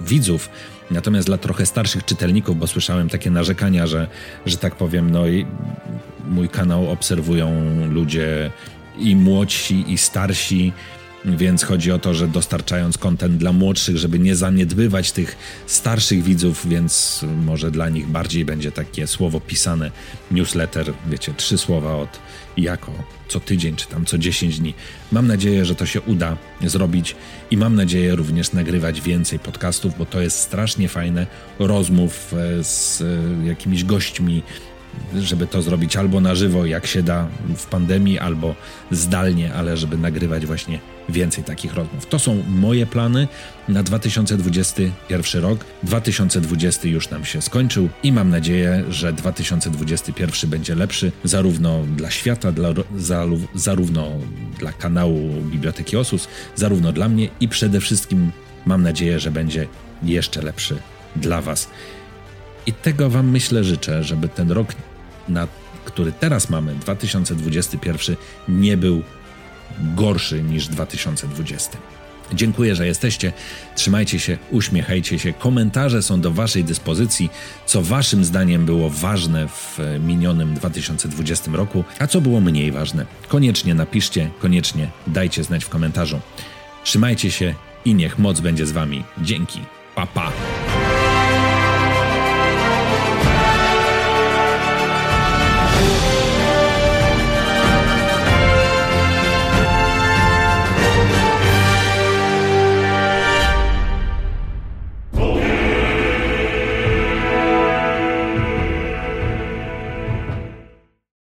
widzów, 0.07 0.49
natomiast 0.91 1.27
dla 1.27 1.37
trochę 1.37 1.65
starszych 1.65 2.05
czytelników, 2.05 2.59
bo 2.59 2.67
słyszałem 2.67 3.09
takie 3.09 3.31
narzekania, 3.31 3.87
że, 3.87 4.07
że 4.45 4.57
tak 4.57 4.75
powiem, 4.75 5.11
no 5.11 5.27
i 5.27 5.45
mój 6.27 6.49
kanał 6.49 6.91
obserwują 6.91 7.51
ludzie 7.89 8.51
i 8.99 9.15
młodsi, 9.15 9.91
i 9.93 9.97
starsi, 9.97 10.73
więc 11.25 11.63
chodzi 11.63 11.91
o 11.91 11.99
to, 11.99 12.13
że 12.13 12.27
dostarczając 12.27 12.97
kontent 12.97 13.37
dla 13.37 13.53
młodszych, 13.53 13.97
żeby 13.97 14.19
nie 14.19 14.35
zaniedbywać 14.35 15.11
tych 15.11 15.37
starszych 15.67 16.23
widzów, 16.23 16.67
więc 16.69 17.25
może 17.45 17.71
dla 17.71 17.89
nich 17.89 18.07
bardziej 18.07 18.45
będzie 18.45 18.71
takie 18.71 19.07
słowo 19.07 19.39
pisane, 19.39 19.91
newsletter, 20.31 20.93
wiecie, 21.09 21.33
trzy 21.37 21.57
słowa 21.57 21.95
od 21.95 22.19
jako 22.57 22.91
co 23.27 23.39
tydzień 23.39 23.75
czy 23.75 23.87
tam 23.87 24.05
co 24.05 24.17
10 24.17 24.59
dni. 24.59 24.73
Mam 25.11 25.27
nadzieję, 25.27 25.65
że 25.65 25.75
to 25.75 25.85
się 25.85 26.01
uda 26.01 26.37
zrobić 26.61 27.15
i 27.51 27.57
mam 27.57 27.75
nadzieję 27.75 28.15
również 28.15 28.53
nagrywać 28.53 29.01
więcej 29.01 29.39
podcastów, 29.39 29.97
bo 29.97 30.05
to 30.05 30.21
jest 30.21 30.39
strasznie 30.39 30.89
fajne 30.89 31.27
rozmów 31.59 32.33
e, 32.33 32.63
z 32.63 33.01
e, 33.01 33.47
jakimiś 33.47 33.83
gośćmi, 33.83 34.43
żeby 35.15 35.47
to 35.47 35.61
zrobić 35.61 35.97
albo 35.97 36.21
na 36.21 36.35
żywo, 36.35 36.65
jak 36.65 36.87
się 36.87 37.03
da 37.03 37.27
w 37.57 37.65
pandemii, 37.65 38.19
albo 38.19 38.55
zdalnie, 38.91 39.53
ale 39.53 39.77
żeby 39.77 39.97
nagrywać 39.97 40.45
właśnie 40.45 40.94
więcej 41.09 41.43
takich 41.43 41.73
rozmów. 41.73 42.05
To 42.05 42.19
są 42.19 42.43
moje 42.47 42.85
plany 42.85 43.27
na 43.67 43.83
2021 43.83 45.41
rok. 45.41 45.65
2020 45.83 46.87
już 46.87 47.09
nam 47.09 47.25
się 47.25 47.41
skończył 47.41 47.89
i 48.03 48.11
mam 48.11 48.29
nadzieję, 48.29 48.83
że 48.89 49.13
2021 49.13 50.49
będzie 50.49 50.75
lepszy 50.75 51.11
zarówno 51.23 51.83
dla 51.83 52.11
świata, 52.11 52.51
dla, 52.51 52.69
zarówno 53.55 54.11
dla 54.59 54.71
kanału 54.71 55.41
Biblioteki 55.41 55.97
Osus, 55.97 56.27
zarówno 56.55 56.91
dla 56.91 57.09
mnie 57.09 57.29
i 57.39 57.47
przede 57.47 57.79
wszystkim 57.79 58.31
mam 58.65 58.83
nadzieję, 58.83 59.19
że 59.19 59.31
będzie 59.31 59.67
jeszcze 60.03 60.41
lepszy 60.41 60.77
dla 61.15 61.41
Was. 61.41 61.69
I 62.65 62.73
tego 62.73 63.09
Wam 63.09 63.29
myślę 63.29 63.63
życzę, 63.63 64.03
żeby 64.03 64.29
ten 64.29 64.51
rok, 64.51 64.67
na 65.29 65.47
który 65.85 66.11
teraz 66.11 66.49
mamy, 66.49 66.75
2021, 66.75 68.15
nie 68.47 68.77
był 68.77 69.01
gorszy 69.95 70.43
niż 70.43 70.67
2020. 70.67 71.77
Dziękuję, 72.33 72.75
że 72.75 72.87
jesteście. 72.87 73.33
Trzymajcie 73.75 74.19
się, 74.19 74.37
uśmiechajcie 74.51 75.19
się. 75.19 75.33
Komentarze 75.33 76.03
są 76.03 76.21
do 76.21 76.31
Waszej 76.31 76.63
dyspozycji. 76.63 77.29
Co 77.65 77.81
Waszym 77.81 78.25
zdaniem 78.25 78.65
było 78.65 78.89
ważne 78.89 79.47
w 79.47 79.79
minionym 79.99 80.53
2020 80.53 81.51
roku, 81.51 81.83
a 81.99 82.07
co 82.07 82.21
było 82.21 82.41
mniej 82.41 82.71
ważne? 82.71 83.05
Koniecznie 83.27 83.75
napiszcie, 83.75 84.29
koniecznie 84.39 84.87
dajcie 85.07 85.43
znać 85.43 85.65
w 85.65 85.69
komentarzu. 85.69 86.19
Trzymajcie 86.83 87.31
się 87.31 87.55
i 87.85 87.95
niech 87.95 88.19
moc 88.19 88.39
będzie 88.39 88.65
z 88.65 88.71
Wami. 88.71 89.03
Dzięki. 89.21 89.59
Pa, 89.95 90.07
pa. 90.07 90.31